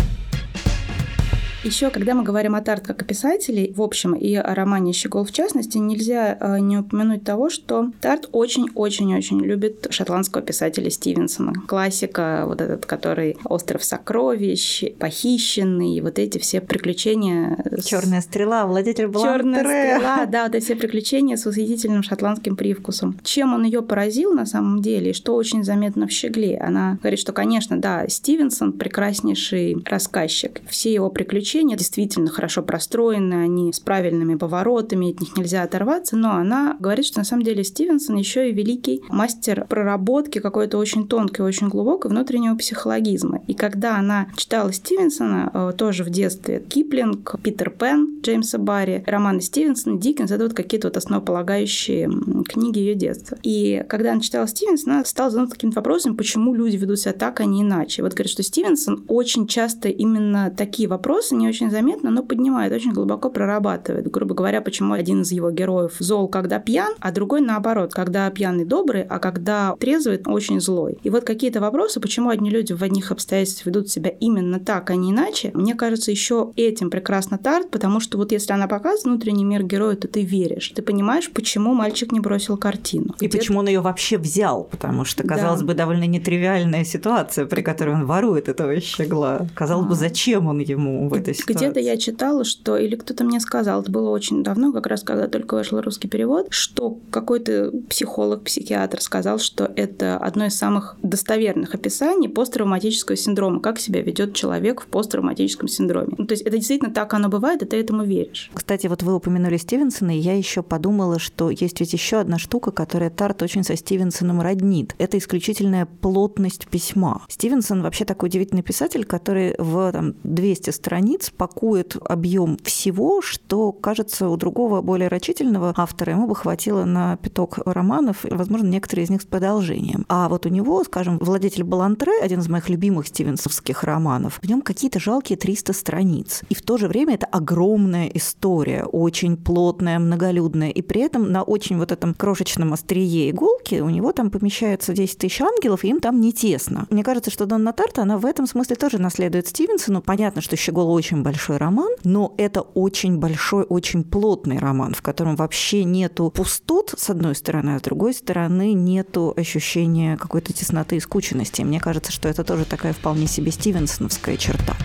Еще, 1.64 1.90
когда 1.92 2.14
мы 2.14 2.24
говорим 2.24 2.56
о 2.56 2.62
Тарт 2.62 2.86
как 2.86 3.02
о 3.04 3.06
писателе, 3.06 3.72
в 3.74 3.82
общем, 3.82 4.16
и 4.16 4.36
о 4.36 4.54
романе 4.54 4.92
«Щегол» 4.92 5.24
в 5.24 5.32
частности, 5.32 5.78
нельзя 5.78 6.38
э, 6.38 6.60
не 6.60 6.78
упомянуть 6.78 7.24
того, 7.24 7.50
что 7.50 7.90
Тарт 8.02 8.28
очень-очень-очень 8.34 9.40
любит 9.40 9.88
шотландского 9.90 10.44
писателя 10.44 10.90
Стивенсона. 10.90 11.54
Классика, 11.66 12.44
вот 12.48 12.60
этот, 12.60 12.86
который 12.86 13.38
«Остров 13.46 13.86
сокровищ», 13.86 14.84
«Похищенный», 15.00 16.02
вот 16.02 16.20
эти 16.20 16.38
все 16.38 16.60
приключения. 16.60 17.58
Черная 17.86 18.20
стрела, 18.20 18.66
владетель 18.66 19.10
Черная 19.14 19.60
стрела, 19.62 20.26
да, 20.26 20.44
вот 20.44 20.56
эти 20.56 20.66
все 20.66 20.76
приключения 20.76 21.38
с 21.38 21.46
восхитительным 21.46 22.04
шотландским 22.04 22.58
привкусом. 22.58 23.18
Чем 23.24 23.54
он 23.54 23.64
ее 23.64 23.82
поразил 23.82 24.34
на 24.34 24.46
самом 24.46 24.82
деле, 24.82 25.12
и 25.12 25.14
что 25.14 25.34
очень 25.34 25.64
заметно 25.64 26.08
в 26.08 26.12
«Щегле»? 26.12 26.58
Она 26.58 26.98
говорит, 27.00 27.20
что, 27.20 27.32
конечно, 27.32 27.80
да, 27.80 28.06
Стивенсон 28.10 28.74
прекраснейший 28.74 29.78
рассказчик. 29.86 30.60
Все 30.68 30.94
его 30.94 31.10
приключения 31.10 31.53
приключения 31.54 31.78
действительно 31.78 32.30
хорошо 32.32 32.64
простроены, 32.64 33.36
они 33.36 33.72
с 33.72 33.80
правильными 33.80 34.36
поворотами, 34.36 35.12
от 35.12 35.22
них 35.22 35.38
нельзя 35.38 35.62
оторваться, 35.62 36.16
но 36.16 36.32
она 36.32 36.76
говорит, 36.80 37.06
что 37.06 37.20
на 37.20 37.26
самом 37.26 37.44
деле 37.44 37.64
Стивенсон 37.64 38.16
еще 38.16 38.50
и 38.50 38.54
великий 38.54 39.04
мастер 39.10 39.68
проработки 39.70 40.40
какой-то 40.40 40.80
очень 40.80 41.08
тонкой, 41.08 41.42
очень 41.42 41.70
глубокой 41.70 42.10
внутреннего 42.10 42.56
психологизма. 42.56 43.44
И 43.48 43.54
когда 43.54 43.98
она 43.98 44.30
читала 44.36 44.74
Стивенсона, 44.74 45.52
э, 45.54 45.74
тоже 45.78 46.04
в 46.04 46.10
детстве, 46.10 46.64
Киплинг, 46.68 47.36
Питер 47.44 47.70
Пен, 47.70 48.22
Джеймса 48.24 48.58
Барри, 48.58 49.04
романы 49.06 49.42
Стивенсона, 49.42 50.00
Диккенс, 50.00 50.32
это 50.32 50.46
вот 50.46 50.54
какие-то 50.54 50.88
вот 50.88 50.98
основополагающие 50.98 52.10
книги 52.50 52.80
ее 52.80 52.96
детства. 52.96 53.38
И 53.44 53.86
когда 53.88 54.14
она 54.14 54.22
читала 54.22 54.48
Стивенсона, 54.48 54.96
она 54.96 55.06
стала 55.06 55.30
задаваться 55.30 55.56
таким 55.56 55.70
вопросом, 55.70 56.18
почему 56.18 56.56
люди 56.56 56.78
ведут 56.78 57.00
себя 57.00 57.14
так, 57.14 57.42
а 57.42 57.46
не 57.46 57.62
иначе. 57.62 58.02
Вот 58.02 58.14
говорит, 58.14 58.32
что 58.32 58.42
Стивенсон 58.42 59.04
очень 59.08 59.46
часто 59.46 59.90
именно 59.90 60.50
такие 60.50 60.90
вопросы 60.90 61.36
не 61.44 61.50
очень 61.50 61.70
заметно, 61.70 62.10
но 62.10 62.24
поднимает, 62.24 62.72
очень 62.72 62.94
глубоко 62.94 63.30
прорабатывает. 63.30 64.10
Грубо 64.10 64.34
говоря, 64.34 64.62
почему 64.62 64.94
один 64.94 65.22
из 65.22 65.32
его 65.32 65.52
героев 65.52 65.96
зол, 66.00 66.28
когда 66.28 66.60
пьян, 66.60 66.94
а 67.00 67.12
другой 67.12 67.42
наоборот, 67.42 67.94
когда 67.94 68.30
пьяный 68.30 68.66
добрый, 68.66 69.04
а 69.04 69.20
когда 69.20 69.76
трезвый 69.80 70.22
очень 70.26 70.62
злой. 70.62 70.98
И 71.04 71.10
вот 71.10 71.26
какие-то 71.26 71.60
вопросы, 71.60 72.00
почему 72.00 72.30
одни 72.30 72.50
люди 72.50 72.74
в 72.74 72.82
одних 72.82 73.12
обстоятельствах 73.12 73.68
ведут 73.68 73.90
себя 73.90 74.10
именно 74.10 74.60
так, 74.60 74.90
а 74.90 74.96
не 74.96 75.12
иначе, 75.12 75.52
мне 75.54 75.76
кажется, 75.76 76.12
еще 76.12 76.52
этим 76.56 76.90
прекрасно 76.90 77.38
Тарт, 77.38 77.70
потому 77.72 78.00
что 78.00 78.18
вот 78.18 78.32
если 78.32 78.54
она 78.54 78.68
показывает 78.68 79.04
внутренний 79.06 79.46
мир 79.46 79.64
героя, 79.64 79.96
то 79.96 80.08
ты 80.08 80.24
веришь. 80.24 80.72
Ты 80.76 80.82
понимаешь, 80.82 81.30
почему 81.32 81.74
мальчик 81.74 82.12
не 82.12 82.20
бросил 82.20 82.58
картину. 82.58 83.16
И 83.20 83.28
почему 83.28 83.60
он 83.60 83.68
ее 83.68 83.82
вообще 83.82 84.18
взял, 84.18 84.64
потому 84.64 85.04
что, 85.04 85.24
казалось 85.24 85.62
да. 85.62 85.68
бы, 85.68 85.74
довольно 85.74 86.06
нетривиальная 86.06 86.86
ситуация, 86.86 87.46
при 87.46 87.62
которой 87.62 87.96
он 87.96 88.06
ворует 88.06 88.48
этого 88.48 88.80
щегла. 88.80 89.46
Казалось 89.56 89.86
а. 89.86 89.90
бы, 89.90 89.96
зачем 89.96 90.48
он 90.48 90.60
ему 90.60 91.10
в 91.10 91.14
этой 91.14 91.33
этой 91.34 91.54
ситуации? 91.54 91.66
Где-то 91.66 91.80
я 91.80 91.98
читала, 91.98 92.44
что, 92.44 92.78
или 92.78 92.96
кто-то 92.96 93.24
мне 93.24 93.40
сказал, 93.40 93.82
это 93.82 93.92
было 93.92 94.10
очень 94.10 94.44
давно, 94.44 94.72
как 94.72 94.88
раз 94.88 95.04
когда 95.04 95.28
только 95.28 95.56
вышел 95.56 95.82
русский 95.82 96.08
перевод, 96.08 96.48
что 96.50 96.98
какой-то 97.12 97.72
психолог, 97.90 98.44
психиатр 98.44 99.02
сказал, 99.02 99.40
что 99.40 99.72
это 99.76 100.18
одно 100.18 100.46
из 100.46 100.56
самых 100.56 100.96
достоверных 101.04 101.76
описаний 101.76 102.30
посттравматического 102.30 103.18
синдрома, 103.18 103.60
как 103.60 103.80
себя 103.80 104.02
ведет 104.02 104.34
человек 104.34 104.82
в 104.82 104.88
посттравматическом 104.88 105.68
синдроме. 105.68 106.16
Ну, 106.18 106.26
то 106.26 106.34
есть 106.34 106.44
это 106.44 106.58
действительно 106.58 106.94
так 106.94 107.14
оно 107.14 107.30
бывает, 107.30 107.62
и 107.62 107.66
ты 107.66 107.78
этому 107.78 108.04
веришь. 108.04 108.52
Кстати, 108.54 108.88
вот 108.88 109.04
вы 109.04 109.16
упомянули 109.16 109.58
Стивенсона, 109.58 110.18
и 110.18 110.20
я 110.20 110.36
еще 110.36 110.64
подумала, 110.64 111.20
что 111.20 111.50
есть 111.50 111.80
ведь 111.80 111.94
еще 111.94 112.18
одна 112.20 112.38
штука, 112.38 112.72
которая 112.72 113.10
Тарт 113.10 113.42
очень 113.42 113.64
со 113.64 113.76
Стивенсоном 113.76 114.42
роднит. 114.42 114.96
Это 114.98 115.18
исключительная 115.18 115.86
плотность 115.86 116.68
письма. 116.68 117.26
Стивенсон 117.30 117.82
вообще 117.82 118.06
такой 118.06 118.30
удивительный 118.30 118.64
писатель, 118.64 119.06
который 119.06 119.56
в 119.58 119.92
там, 119.92 120.16
200 120.24 120.70
страниц 120.72 121.23
пакует 121.32 121.96
объем 122.04 122.58
всего, 122.64 123.22
что, 123.22 123.72
кажется, 123.72 124.30
у 124.30 124.38
другого 124.38 124.82
более 124.82 125.08
рачительного 125.08 125.74
автора 125.78 126.14
ему 126.14 126.28
бы 126.28 126.36
хватило 126.36 126.84
на 126.86 127.18
пяток 127.18 127.60
романов, 127.66 128.26
и, 128.26 128.34
возможно, 128.34 128.68
некоторые 128.68 129.06
из 129.06 129.10
них 129.10 129.22
с 129.22 129.26
продолжением. 129.26 130.06
А 130.10 130.30
вот 130.30 130.46
у 130.46 130.50
него, 130.50 130.84
скажем, 130.84 131.18
«Владетель 131.20 131.64
Балантре», 131.64 132.14
один 132.22 132.40
из 132.40 132.50
моих 132.50 132.70
любимых 132.70 133.08
стивенсовских 133.08 133.84
романов, 133.84 134.40
в 134.42 134.48
нем 134.48 134.62
какие-то 134.62 135.00
жалкие 135.00 135.38
300 135.38 135.74
страниц. 135.74 136.42
И 136.50 136.56
в 136.56 136.62
то 136.62 136.78
же 136.78 136.88
время 136.88 137.16
это 137.16 137.26
огромная 137.28 138.08
история, 138.08 138.86
очень 138.86 139.38
плотная, 139.38 140.00
многолюдная. 140.00 140.70
И 140.70 140.82
при 140.82 141.02
этом 141.02 141.32
на 141.32 141.44
очень 141.44 141.78
вот 141.78 141.92
этом 141.92 142.14
крошечном 142.14 142.74
острие 142.74 143.30
иголки 143.30 143.80
у 143.80 143.90
него 143.90 144.12
там 144.12 144.30
помещается 144.30 144.94
10 144.94 145.18
тысяч 145.18 145.42
ангелов, 145.42 145.84
и 145.84 145.90
им 145.90 146.00
там 146.00 146.20
не 146.20 146.34
тесно. 146.34 146.88
Мне 146.90 147.04
кажется, 147.04 147.32
что 147.32 147.46
Донна 147.46 147.74
Тарта, 147.74 148.02
она 148.02 148.18
в 148.18 148.26
этом 148.26 148.48
смысле 148.48 148.76
тоже 148.76 149.00
наследует 149.00 149.48
Стивенсону. 149.48 150.02
Понятно, 150.02 150.42
что 150.42 150.56
«Щегол» 150.56 150.90
очень 151.04 151.22
большой 151.22 151.58
роман, 151.58 151.92
но 152.06 152.34
это 152.38 152.62
очень 152.62 153.18
большой, 153.18 153.66
очень 153.66 154.06
плотный 154.06 154.58
роман, 154.58 154.94
в 154.94 155.02
котором 155.02 155.36
вообще 155.36 155.84
нету 155.84 156.30
пустот, 156.30 156.94
с 156.98 157.10
одной 157.10 157.36
стороны, 157.36 157.72
а 157.76 157.80
с 157.80 157.82
другой 157.82 158.14
стороны 158.14 158.72
нету 158.72 159.34
ощущения 159.36 160.16
какой-то 160.16 160.54
тесноты 160.54 160.96
и 160.96 161.02
скученности. 161.02 161.62
Мне 161.62 161.82
кажется, 161.82 162.14
что 162.14 162.30
это 162.30 162.46
тоже 162.46 162.64
такая 162.64 162.94
вполне 162.94 163.28
себе 163.28 163.52
стивенсоновская 163.52 164.38
черта. 164.38 164.78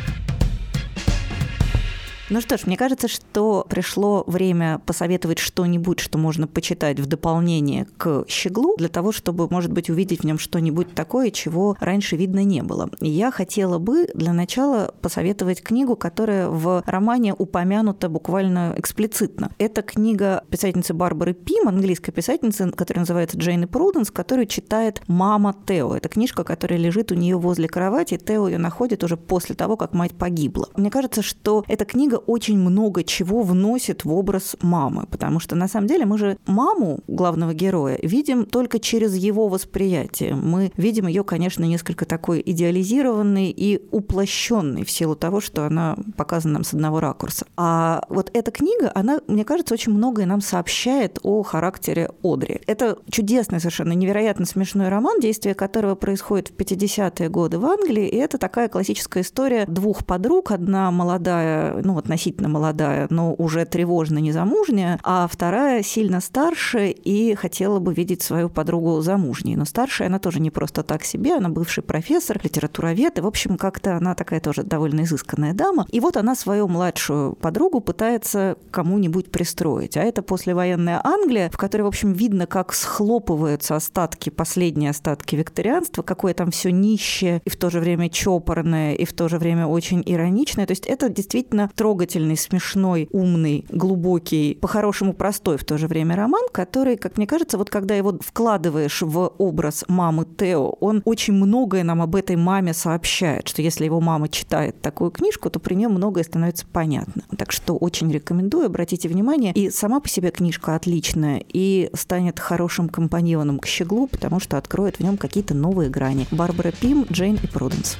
Ну 2.30 2.42
что 2.42 2.58
ж, 2.58 2.66
мне 2.66 2.76
кажется, 2.76 3.08
что 3.08 3.64
пришло 3.70 4.22
время 4.26 4.82
посоветовать 4.84 5.38
что-нибудь, 5.38 5.98
что 5.98 6.18
можно 6.18 6.46
почитать 6.46 7.00
в 7.00 7.06
дополнение 7.06 7.86
к 7.96 8.26
«Щеглу», 8.28 8.76
для 8.76 8.88
того, 8.88 9.12
чтобы, 9.12 9.48
может 9.50 9.72
быть, 9.72 9.88
увидеть 9.88 10.20
в 10.20 10.24
нем 10.24 10.38
что-нибудь 10.38 10.94
такое, 10.94 11.30
чего 11.30 11.74
раньше 11.80 12.16
видно 12.16 12.44
не 12.44 12.62
было. 12.62 12.90
И 13.00 13.08
я 13.08 13.30
хотела 13.30 13.78
бы 13.78 14.08
для 14.12 14.34
начала 14.34 14.94
посоветовать 15.00 15.62
книгу, 15.62 15.96
которая 15.96 16.50
в 16.50 16.82
романе 16.84 17.32
упомянута 17.32 18.10
буквально 18.10 18.74
эксплицитно. 18.76 19.50
Это 19.56 19.80
книга 19.80 20.44
писательницы 20.50 20.92
Барбары 20.92 21.32
Пим, 21.32 21.66
английской 21.66 22.12
писательницы, 22.12 22.70
которая 22.72 23.02
называется 23.04 23.38
Джейн 23.38 23.66
Пруденс, 23.66 24.10
которую 24.10 24.46
читает 24.46 25.00
мама 25.06 25.56
Тео. 25.66 25.96
Это 25.96 26.10
книжка, 26.10 26.44
которая 26.44 26.78
лежит 26.78 27.10
у 27.10 27.14
нее 27.14 27.38
возле 27.38 27.68
кровати. 27.68 28.18
Тео 28.18 28.48
ее 28.48 28.58
находит 28.58 29.02
уже 29.02 29.16
после 29.16 29.54
того, 29.54 29.78
как 29.78 29.94
мать 29.94 30.12
погибла. 30.12 30.68
Мне 30.76 30.90
кажется, 30.90 31.22
что 31.22 31.64
эта 31.68 31.86
книга 31.86 32.17
очень 32.18 32.59
много 32.59 33.02
чего 33.04 33.42
вносит 33.42 34.04
в 34.04 34.12
образ 34.12 34.57
мамы, 34.62 35.07
потому 35.11 35.40
что 35.40 35.57
на 35.57 35.68
самом 35.68 35.87
деле 35.87 36.07
мы 36.07 36.18
же 36.18 36.38
маму 36.46 37.00
главного 37.07 37.54
героя 37.54 37.98
видим 38.02 38.44
только 38.44 38.78
через 38.78 39.16
его 39.16 39.48
восприятие. 39.48 40.35
Мы 40.35 40.72
видим 40.76 41.07
ее, 41.07 41.24
конечно, 41.24 41.64
несколько 41.64 42.04
такой 42.04 42.42
идеализированной 42.44 43.50
и 43.50 43.83
уплощенной 43.90 44.85
в 44.85 44.90
силу 44.90 45.14
того, 45.14 45.40
что 45.40 45.64
она 45.64 45.96
показана 46.16 46.54
нам 46.54 46.64
с 46.64 46.74
одного 46.74 47.00
ракурса. 47.00 47.46
А 47.57 48.04
вот 48.09 48.31
эта 48.35 48.50
книга, 48.50 48.90
она, 48.94 49.20
мне 49.26 49.44
кажется, 49.44 49.74
очень 49.74 49.92
многое 49.92 50.26
нам 50.26 50.40
сообщает 50.40 51.18
о 51.22 51.42
характере 51.42 52.11
Одри. 52.22 52.61
Это 52.66 52.98
чудесный, 53.11 53.61
совершенно 53.61 53.92
невероятно 53.92 54.46
смешной 54.46 54.88
роман, 54.88 55.20
действие 55.20 55.54
которого 55.54 55.94
происходит 55.94 56.48
в 56.48 56.57
50-е 56.57 57.28
годы 57.28 57.59
в 57.59 57.66
Англии, 57.66 58.09
и 58.09 58.16
это 58.16 58.38
такая 58.38 58.68
классическая 58.68 59.22
история 59.22 59.66
двух 59.66 60.04
подруг, 60.04 60.50
одна 60.50 60.90
молодая, 60.90 61.81
ну 61.83 61.94
вот 61.94 62.07
относительно 62.08 62.48
молодая, 62.48 63.06
но 63.10 63.34
уже 63.34 63.66
тревожно 63.66 64.18
незамужняя, 64.18 64.98
а 65.02 65.28
вторая 65.30 65.82
сильно 65.82 66.20
старше 66.20 66.88
и 66.88 67.34
хотела 67.34 67.80
бы 67.80 67.92
видеть 67.92 68.22
свою 68.22 68.48
подругу 68.48 69.02
замужней. 69.02 69.56
Но 69.56 69.66
старшая 69.66 70.08
она 70.08 70.18
тоже 70.18 70.40
не 70.40 70.50
просто 70.50 70.82
так 70.82 71.04
себе, 71.04 71.36
она 71.36 71.50
бывший 71.50 71.82
профессор, 71.82 72.40
литературовед, 72.42 73.18
и, 73.18 73.20
в 73.20 73.26
общем, 73.26 73.58
как-то 73.58 73.96
она 73.96 74.14
такая 74.14 74.40
тоже 74.40 74.62
довольно 74.62 75.02
изысканная 75.02 75.52
дама. 75.52 75.86
И 75.90 76.00
вот 76.00 76.16
она 76.16 76.34
свою 76.34 76.66
младшую 76.66 77.34
подругу 77.34 77.80
пытается 77.80 78.56
кому-нибудь 78.70 79.30
пристроить. 79.30 79.98
А 79.98 80.02
это 80.02 80.22
послевоенная 80.22 81.02
Англия, 81.04 81.50
в 81.50 81.58
которой, 81.58 81.82
в 81.82 81.88
общем, 81.88 82.14
видно, 82.14 82.46
как 82.46 82.72
схлопываются 82.72 83.76
остатки, 83.76 84.30
последние 84.30 84.90
остатки 84.90 85.36
викторианства, 85.36 86.02
какое 86.02 86.32
там 86.32 86.50
все 86.50 86.70
нищее 86.72 87.42
и 87.44 87.50
в 87.50 87.56
то 87.56 87.68
же 87.68 87.80
время 87.80 88.08
чопорное, 88.08 88.94
и 88.94 89.04
в 89.04 89.12
то 89.12 89.28
же 89.28 89.36
время 89.36 89.66
очень 89.66 90.02
ироничное. 90.06 90.64
То 90.64 90.72
есть 90.72 90.86
это 90.86 91.10
действительно 91.10 91.70
трогательно 91.74 91.97
трогательный, 91.98 92.37
смешной, 92.37 93.08
умный, 93.11 93.64
глубокий, 93.70 94.56
по-хорошему 94.61 95.14
простой 95.14 95.58
в 95.58 95.64
то 95.64 95.78
же 95.78 95.88
время 95.88 96.14
роман, 96.14 96.44
который, 96.52 96.96
как 96.96 97.16
мне 97.16 97.26
кажется, 97.26 97.58
вот 97.58 97.70
когда 97.70 97.96
его 97.96 98.16
вкладываешь 98.20 99.02
в 99.02 99.32
образ 99.38 99.84
мамы 99.88 100.24
Тео, 100.24 100.76
он 100.80 101.02
очень 101.04 101.34
многое 101.34 101.82
нам 101.82 102.00
об 102.00 102.14
этой 102.14 102.37
маме 102.37 102.72
сообщает, 102.72 103.48
что 103.48 103.62
если 103.62 103.84
его 103.84 104.00
мама 104.00 104.28
читает 104.28 104.80
такую 104.80 105.11
книжку, 105.11 105.50
то 105.50 105.58
при 105.58 105.74
нем 105.74 105.92
многое 105.92 106.22
становится 106.22 106.66
понятно. 106.72 107.22
Так 107.37 107.50
что 107.50 107.76
очень 107.76 108.12
рекомендую, 108.12 108.66
обратите 108.66 109.08
внимание. 109.08 109.52
И 109.54 109.70
сама 109.70 109.98
по 109.98 110.08
себе 110.08 110.30
книжка 110.30 110.76
отличная 110.76 111.42
и 111.52 111.90
станет 111.94 112.38
хорошим 112.38 112.88
компаньоном 112.88 113.58
к 113.58 113.66
щеглу, 113.66 114.06
потому 114.06 114.38
что 114.38 114.56
откроет 114.56 114.96
в 114.96 115.00
нем 115.00 115.16
какие-то 115.16 115.54
новые 115.54 115.90
грани. 115.90 116.28
Барбара 116.30 116.70
Пим, 116.70 117.06
Джейн 117.11 117.38
и 117.42 117.46
Пруденс. 117.48 117.96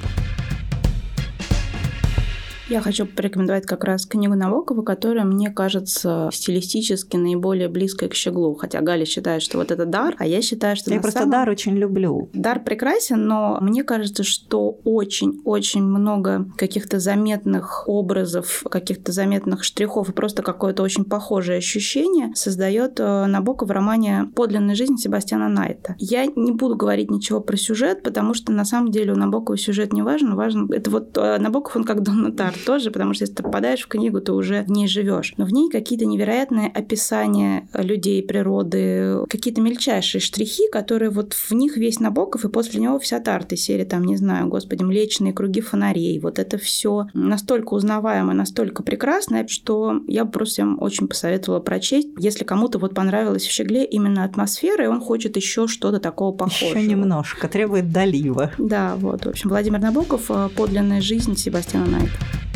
Я 2.69 2.83
хочу 2.83 3.07
порекомендовать 3.07 3.65
как 3.65 3.85
раз 3.85 4.05
книгу 4.05 4.35
Набокова, 4.35 4.83
которая, 4.83 5.25
мне 5.25 5.51
кажется, 5.51 6.29
стилистически 6.31 7.17
наиболее 7.17 7.69
близкая 7.69 8.11
к 8.11 8.15
Щеглу. 8.15 8.55
Хотя 8.57 8.83
Галя 8.83 9.07
считает, 9.07 9.41
что 9.41 9.57
вот 9.57 9.71
это 9.71 9.87
дар, 9.87 10.15
а 10.19 10.27
я 10.27 10.43
считаю, 10.43 10.77
что... 10.77 10.93
Я 10.93 11.01
просто 11.01 11.21
самом... 11.21 11.33
дар 11.33 11.49
очень 11.49 11.75
люблю. 11.79 12.29
Дар 12.35 12.63
прекрасен, 12.63 13.27
но 13.27 13.57
мне 13.63 13.85
кажется, 13.85 14.23
что 14.23 14.79
очень-очень 14.85 15.83
много 15.83 16.47
каких-то 16.59 16.99
заметных 16.99 17.89
образов, 17.89 18.63
каких-то 18.71 19.13
заметных 19.13 19.65
штрихов 19.65 20.11
и 20.11 20.13
просто 20.13 20.43
какое-то 20.43 20.83
очень 20.83 21.05
похожее 21.05 21.59
ощущение 21.59 22.35
создает 22.35 23.01
э, 23.01 23.27
Набоков 23.27 23.71
в 23.71 23.73
романе 23.73 24.31
«Подлинная 24.37 24.75
жизнь» 24.75 24.99
Себастьяна 24.99 25.49
Найта. 25.49 25.97
Я 25.99 26.27
не 26.27 26.53
буду 26.53 26.77
говорить 26.77 27.11
ничего 27.11 27.41
про 27.41 27.57
сюжет, 27.57 28.03
потому 28.03 28.35
что 28.35 28.53
на 28.53 28.67
самом 28.67 28.91
деле 28.91 29.15
у 29.15 29.17
Набокова 29.17 29.57
сюжет 29.57 29.95
не 29.95 30.03
важен. 30.03 30.35
Важен... 30.35 30.71
Это 30.71 30.91
вот 30.91 31.17
э, 31.17 31.39
Набоков, 31.39 31.75
он 31.75 31.85
как 31.85 32.03
Донна 32.03 32.31
Тарт 32.59 32.67
тоже, 32.67 32.91
потому 32.91 33.15
что 33.15 33.25
если 33.25 33.35
ты 33.35 33.43
попадаешь 33.43 33.83
в 33.83 33.89
книгу, 33.89 34.21
ты 34.21 34.33
уже 34.33 34.63
в 34.63 34.71
ней 34.71 34.89
живешь. 34.89 35.35
Но 35.37 35.45
в 35.45 35.53
ней 35.53 35.71
какие-то 35.71 36.07
невероятные 36.07 36.69
описания 36.69 37.69
людей, 37.73 38.23
природы, 38.23 39.25
какие-то 39.29 39.61
мельчайшие 39.61 40.21
штрихи, 40.21 40.69
которые 40.71 41.11
вот 41.11 41.33
в 41.33 41.53
них 41.53 41.77
весь 41.77 42.01
Набоков, 42.01 42.45
и 42.45 42.49
после 42.49 42.81
него 42.81 42.99
вся 42.99 43.21
Тарта 43.21 43.57
серия, 43.57 43.85
там, 43.85 44.05
не 44.05 44.17
знаю, 44.17 44.49
господи, 44.49 44.83
Млечные 44.83 45.33
круги 45.33 45.61
фонарей. 45.61 46.19
Вот 46.21 46.39
это 46.39 46.59
все 46.59 47.09
настолько 47.15 47.75
узнаваемо, 47.75 48.33
настолько 48.33 48.83
прекрасное, 48.83 49.47
что 49.49 50.01
я 50.07 50.25
бы 50.25 50.31
просто 50.31 50.49
всем 50.49 50.81
очень 50.81 51.09
посоветовала 51.09 51.61
прочесть. 51.61 52.09
Если 52.19 52.45
кому-то 52.45 52.79
вот 52.79 52.95
понравилось 52.95 53.47
в 53.47 53.51
Щегле 53.51 53.85
именно 53.85 54.25
атмосфера, 54.25 54.85
и 54.85 54.87
он 54.87 55.01
хочет 55.01 55.37
еще 55.37 55.69
что-то 55.69 56.01
такого 56.01 56.35
похожего. 56.35 56.79
Еще 56.79 56.89
немножко, 56.89 57.49
требует 57.49 57.93
долива. 57.93 58.51
Да, 58.59 58.95
вот. 58.97 59.27
В 59.27 59.29
общем, 59.29 59.51
Владимир 59.51 59.81
Набоков 59.81 60.31
«Подлинная 60.57 61.01
жизнь» 61.01 61.37
Себастьяна 61.37 61.87
Найта. 61.87 62.48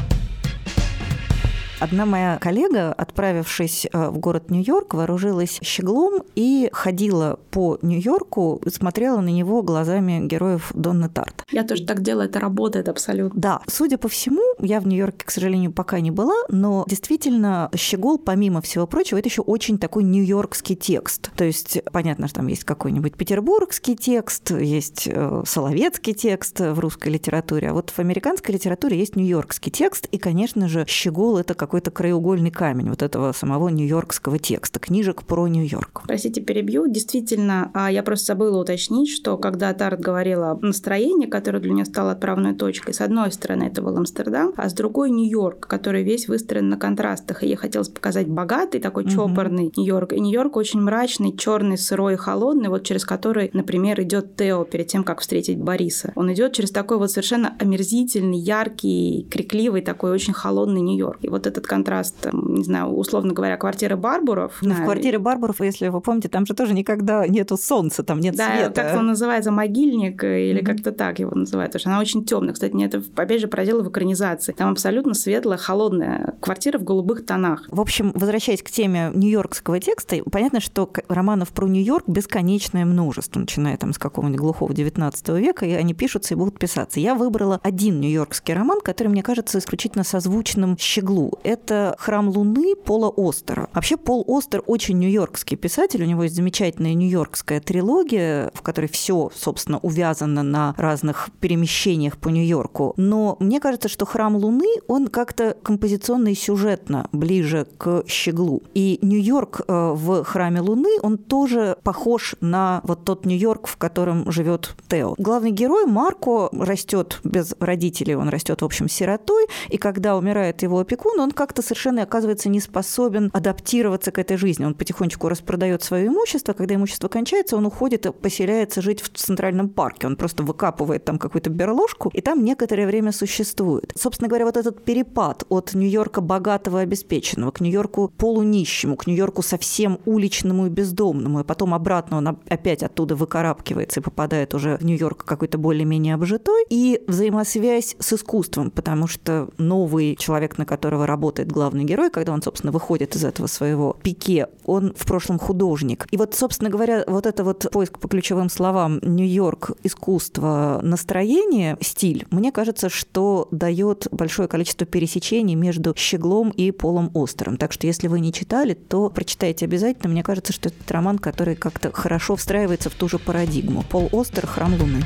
Одна 1.82 2.06
моя 2.06 2.38
коллега, 2.38 2.92
отправившись 2.92 3.88
э, 3.92 4.08
в 4.08 4.16
город 4.18 4.52
Нью-Йорк, 4.52 4.94
вооружилась 4.94 5.58
щеглом 5.64 6.22
и 6.36 6.68
ходила 6.72 7.40
по 7.50 7.76
Нью-Йорку, 7.82 8.62
смотрела 8.72 9.20
на 9.20 9.30
него 9.30 9.62
глазами 9.62 10.24
героев 10.24 10.70
Донны 10.74 11.08
Тарт. 11.08 11.44
Я 11.50 11.64
тоже 11.64 11.84
так 11.84 12.02
делаю, 12.02 12.28
это 12.28 12.38
работает 12.38 12.88
абсолютно. 12.88 13.40
Да, 13.40 13.60
судя 13.66 13.98
по 13.98 14.06
всему, 14.06 14.42
я 14.60 14.78
в 14.78 14.86
Нью-Йорке, 14.86 15.26
к 15.26 15.30
сожалению, 15.32 15.72
пока 15.72 15.98
не 15.98 16.12
была, 16.12 16.36
но 16.48 16.84
действительно 16.86 17.68
щегол, 17.74 18.16
помимо 18.16 18.60
всего 18.60 18.86
прочего, 18.86 19.18
это 19.18 19.28
еще 19.28 19.42
очень 19.42 19.76
такой 19.76 20.04
нью-йоркский 20.04 20.76
текст. 20.76 21.32
То 21.36 21.42
есть 21.42 21.82
понятно, 21.90 22.28
что 22.28 22.36
там 22.36 22.46
есть 22.46 22.62
какой-нибудь 22.62 23.16
петербургский 23.16 23.96
текст, 23.96 24.52
есть 24.52 25.08
э, 25.08 25.42
соловецкий 25.44 26.14
текст 26.14 26.60
в 26.60 26.78
русской 26.78 27.08
литературе, 27.08 27.70
а 27.70 27.72
вот 27.72 27.90
в 27.90 27.98
американской 27.98 28.54
литературе 28.54 29.00
есть 29.00 29.16
нью-йоркский 29.16 29.72
текст, 29.72 30.06
и, 30.12 30.18
конечно 30.18 30.68
же, 30.68 30.84
щегол 30.86 31.38
это 31.38 31.54
как 31.54 31.71
какой-то 31.72 31.90
краеугольный 31.90 32.50
камень 32.50 32.90
вот 32.90 33.00
этого 33.00 33.32
самого 33.32 33.70
нью-йоркского 33.70 34.38
текста, 34.38 34.78
книжек 34.78 35.22
про 35.22 35.48
Нью-Йорк. 35.48 36.02
Простите, 36.06 36.42
перебью. 36.42 36.86
Действительно, 36.86 37.70
а 37.72 37.90
я 37.90 38.02
просто 38.02 38.26
забыла 38.26 38.60
уточнить, 38.60 39.08
что 39.08 39.38
когда 39.38 39.72
Тарт 39.72 39.98
говорила 39.98 40.50
о 40.50 40.58
настроении, 40.60 41.24
которое 41.24 41.60
для 41.60 41.72
нее 41.72 41.86
стало 41.86 42.12
отправной 42.12 42.52
точкой, 42.52 42.92
с 42.92 43.00
одной 43.00 43.32
стороны 43.32 43.64
это 43.64 43.80
был 43.80 43.96
Амстердам, 43.96 44.52
а 44.58 44.68
с 44.68 44.74
другой 44.74 45.10
Нью-Йорк, 45.12 45.66
который 45.66 46.02
весь 46.02 46.28
выстроен 46.28 46.68
на 46.68 46.76
контрастах. 46.76 47.42
И 47.42 47.46
ей 47.46 47.56
хотелось 47.56 47.88
показать 47.88 48.28
богатый, 48.28 48.78
такой 48.78 49.08
чопорный 49.08 49.68
mm-hmm. 49.68 49.72
Нью-Йорк. 49.78 50.12
И 50.12 50.20
Нью-Йорк 50.20 50.56
очень 50.56 50.82
мрачный, 50.82 51.34
черный, 51.34 51.78
сырой, 51.78 52.16
холодный, 52.16 52.68
вот 52.68 52.84
через 52.84 53.06
который, 53.06 53.48
например, 53.54 53.98
идет 54.02 54.36
Тео 54.36 54.64
перед 54.64 54.88
тем, 54.88 55.04
как 55.04 55.20
встретить 55.20 55.56
Бориса. 55.56 56.12
Он 56.16 56.30
идет 56.34 56.52
через 56.52 56.70
такой 56.70 56.98
вот 56.98 57.10
совершенно 57.10 57.56
омерзительный, 57.58 58.38
яркий, 58.38 59.26
крикливый, 59.30 59.80
такой 59.80 60.10
очень 60.10 60.34
холодный 60.34 60.82
Нью-Йорк. 60.82 61.20
И 61.22 61.30
вот 61.30 61.46
этот 61.62 61.66
контраст, 61.68 62.28
не 62.32 62.64
знаю, 62.64 62.88
условно 62.88 63.32
говоря, 63.32 63.56
квартира 63.56 63.96
Барбуров. 63.96 64.58
Ну, 64.60 64.74
в 64.74 64.82
квартире 64.82 65.18
Барбуров, 65.18 65.60
если 65.60 65.88
вы 65.88 66.00
помните, 66.00 66.28
там 66.28 66.46
же 66.46 66.54
тоже 66.54 66.74
никогда 66.74 67.26
нету 67.26 67.56
солнца, 67.56 68.02
там 68.02 68.20
нет 68.20 68.36
да, 68.36 68.56
света. 68.56 68.82
как 68.82 68.98
он 68.98 69.06
называется, 69.06 69.50
могильник 69.50 70.24
или 70.24 70.60
mm-hmm. 70.60 70.64
как-то 70.64 70.92
так 70.92 71.18
его 71.18 71.34
называют. 71.34 71.72
Потому 71.72 71.80
что 71.80 71.90
она 71.90 72.00
очень 72.00 72.24
темная. 72.24 72.54
Кстати, 72.54 72.72
мне 72.72 72.86
это, 72.86 73.02
опять 73.16 73.40
же, 73.40 73.48
поразило 73.48 73.82
в 73.82 73.88
экранизации. 73.88 74.52
Там 74.52 74.70
абсолютно 74.70 75.14
светлая, 75.14 75.58
холодная 75.58 76.34
квартира 76.40 76.78
в 76.78 76.84
голубых 76.84 77.24
тонах. 77.24 77.68
В 77.68 77.80
общем, 77.80 78.12
возвращаясь 78.14 78.62
к 78.62 78.70
теме 78.70 79.10
нью-йоркского 79.14 79.80
текста, 79.80 80.16
понятно, 80.30 80.60
что 80.60 80.90
романов 81.08 81.50
про 81.50 81.66
Нью-Йорк 81.66 82.04
бесконечное 82.08 82.84
множество, 82.84 83.40
начиная 83.40 83.76
там 83.76 83.92
с 83.92 83.98
какого-нибудь 83.98 84.40
глухого 84.40 84.74
19 84.74 85.28
века, 85.30 85.66
и 85.66 85.72
они 85.72 85.94
пишутся 85.94 86.34
и 86.34 86.36
будут 86.36 86.58
писаться. 86.58 87.00
Я 87.00 87.14
выбрала 87.14 87.60
один 87.62 88.00
нью-йоркский 88.00 88.54
роман, 88.54 88.80
который, 88.80 89.08
мне 89.08 89.22
кажется, 89.22 89.58
исключительно 89.58 90.04
созвучным 90.04 90.76
«Щеглу». 90.78 91.38
Это 91.44 91.96
«Храм 91.98 92.28
Луны» 92.28 92.76
Пола 92.76 93.12
Остера. 93.16 93.68
Вообще, 93.74 93.96
Пол 93.96 94.24
Остер 94.28 94.62
очень 94.66 94.98
нью-йоркский 94.98 95.56
писатель, 95.56 96.02
у 96.02 96.06
него 96.06 96.22
есть 96.24 96.36
замечательная 96.36 96.94
нью-йоркская 96.94 97.60
трилогия, 97.60 98.50
в 98.54 98.62
которой 98.62 98.86
все, 98.86 99.30
собственно, 99.34 99.78
увязано 99.78 100.42
на 100.42 100.74
разных 100.76 101.30
перемещениях 101.40 102.18
по 102.18 102.28
Нью-Йорку. 102.28 102.94
Но 102.96 103.36
мне 103.40 103.60
кажется, 103.60 103.88
что 103.88 104.06
«Храм 104.06 104.36
Луны», 104.36 104.68
он 104.88 105.08
как-то 105.08 105.56
композиционно 105.62 106.28
и 106.28 106.34
сюжетно 106.34 107.08
ближе 107.12 107.66
к 107.78 108.04
«Щеглу». 108.06 108.62
И 108.74 108.98
Нью-Йорк 109.02 109.62
э, 109.66 109.92
в 109.94 110.24
«Храме 110.24 110.60
Луны», 110.60 110.98
он 111.02 111.18
тоже 111.18 111.76
похож 111.82 112.36
на 112.40 112.80
вот 112.84 113.04
тот 113.04 113.26
Нью-Йорк, 113.26 113.66
в 113.66 113.76
котором 113.76 114.30
живет 114.30 114.74
Тео. 114.88 115.14
Главный 115.18 115.50
герой 115.50 115.86
Марко 115.86 116.48
растет 116.52 117.20
без 117.24 117.54
родителей, 117.58 118.14
он 118.14 118.28
растет, 118.28 118.62
в 118.62 118.64
общем, 118.64 118.88
сиротой, 118.88 119.46
и 119.68 119.76
когда 119.76 120.16
умирает 120.16 120.62
его 120.62 120.78
опекун, 120.78 121.18
он 121.18 121.31
как-то 121.32 121.62
совершенно 121.62 122.02
оказывается 122.02 122.48
не 122.48 122.60
способен 122.60 123.30
адаптироваться 123.32 124.12
к 124.12 124.18
этой 124.18 124.36
жизни. 124.36 124.64
Он 124.64 124.74
потихонечку 124.74 125.28
распродает 125.28 125.82
свое 125.82 126.08
имущество, 126.08 126.52
когда 126.52 126.74
имущество 126.74 127.08
кончается, 127.08 127.56
он 127.56 127.66
уходит 127.66 128.06
и 128.06 128.12
поселяется 128.12 128.82
жить 128.82 129.00
в 129.00 129.08
Центральном 129.08 129.68
парке. 129.68 130.06
Он 130.06 130.16
просто 130.16 130.42
выкапывает 130.42 131.04
там 131.04 131.18
какую-то 131.18 131.50
берложку, 131.50 132.10
и 132.12 132.20
там 132.20 132.44
некоторое 132.44 132.86
время 132.86 133.12
существует. 133.12 133.92
Собственно 133.96 134.28
говоря, 134.28 134.44
вот 134.46 134.56
этот 134.56 134.84
перепад 134.84 135.44
от 135.48 135.74
Нью-Йорка 135.74 136.20
богатого 136.20 136.80
и 136.80 136.82
обеспеченного 136.82 137.50
к 137.50 137.60
Нью-Йорку 137.60 138.12
полунищему, 138.16 138.96
к 138.96 139.06
Нью-Йорку 139.06 139.42
совсем 139.42 139.98
уличному 140.04 140.66
и 140.66 140.70
бездомному, 140.70 141.40
и 141.40 141.44
потом 141.44 141.74
обратно 141.74 142.18
он 142.18 142.28
опять 142.28 142.82
оттуда 142.82 143.16
выкарабкивается 143.16 144.00
и 144.00 144.02
попадает 144.02 144.54
уже 144.54 144.76
в 144.76 144.84
Нью-Йорк 144.84 145.24
какой-то 145.24 145.58
более-менее 145.58 146.14
обжитой, 146.14 146.64
и 146.68 147.02
взаимосвязь 147.06 147.96
с 147.98 148.12
искусством, 148.12 148.70
потому 148.70 149.06
что 149.06 149.50
новый 149.58 150.16
человек, 150.16 150.58
на 150.58 150.66
которого 150.66 151.06
работает 151.06 151.21
главный 151.30 151.84
герой, 151.84 152.10
когда 152.10 152.32
он, 152.32 152.42
собственно, 152.42 152.72
выходит 152.72 153.14
из 153.16 153.24
этого 153.24 153.46
своего 153.46 153.96
пике, 154.02 154.48
он 154.64 154.92
в 154.96 155.06
прошлом 155.06 155.38
художник. 155.38 156.06
И 156.10 156.16
вот, 156.16 156.34
собственно 156.34 156.70
говоря, 156.70 157.04
вот 157.06 157.26
это 157.26 157.44
вот 157.44 157.66
поиск 157.70 157.98
по 157.98 158.08
ключевым 158.08 158.48
словам 158.48 158.98
Нью-Йорк, 159.02 159.72
искусство, 159.82 160.80
настроение, 160.82 161.76
стиль, 161.80 162.26
мне 162.30 162.52
кажется, 162.52 162.88
что 162.88 163.48
дает 163.50 164.08
большое 164.10 164.48
количество 164.48 164.86
пересечений 164.86 165.54
между 165.54 165.94
Щеглом 165.96 166.50
и 166.50 166.70
Полом 166.70 167.10
Остером. 167.14 167.56
Так 167.56 167.72
что, 167.72 167.86
если 167.86 168.08
вы 168.08 168.20
не 168.20 168.32
читали, 168.32 168.74
то 168.74 169.10
прочитайте 169.10 169.64
обязательно. 169.64 170.10
Мне 170.10 170.22
кажется, 170.22 170.52
что 170.52 170.68
это 170.68 170.76
роман, 170.88 171.18
который 171.18 171.56
как-то 171.56 171.92
хорошо 171.92 172.36
встраивается 172.36 172.90
в 172.90 172.94
ту 172.94 173.08
же 173.08 173.18
парадигму. 173.18 173.84
Пол 173.88 174.08
Остер 174.12 174.46
«Храм 174.46 174.72
Луны». 174.74 175.02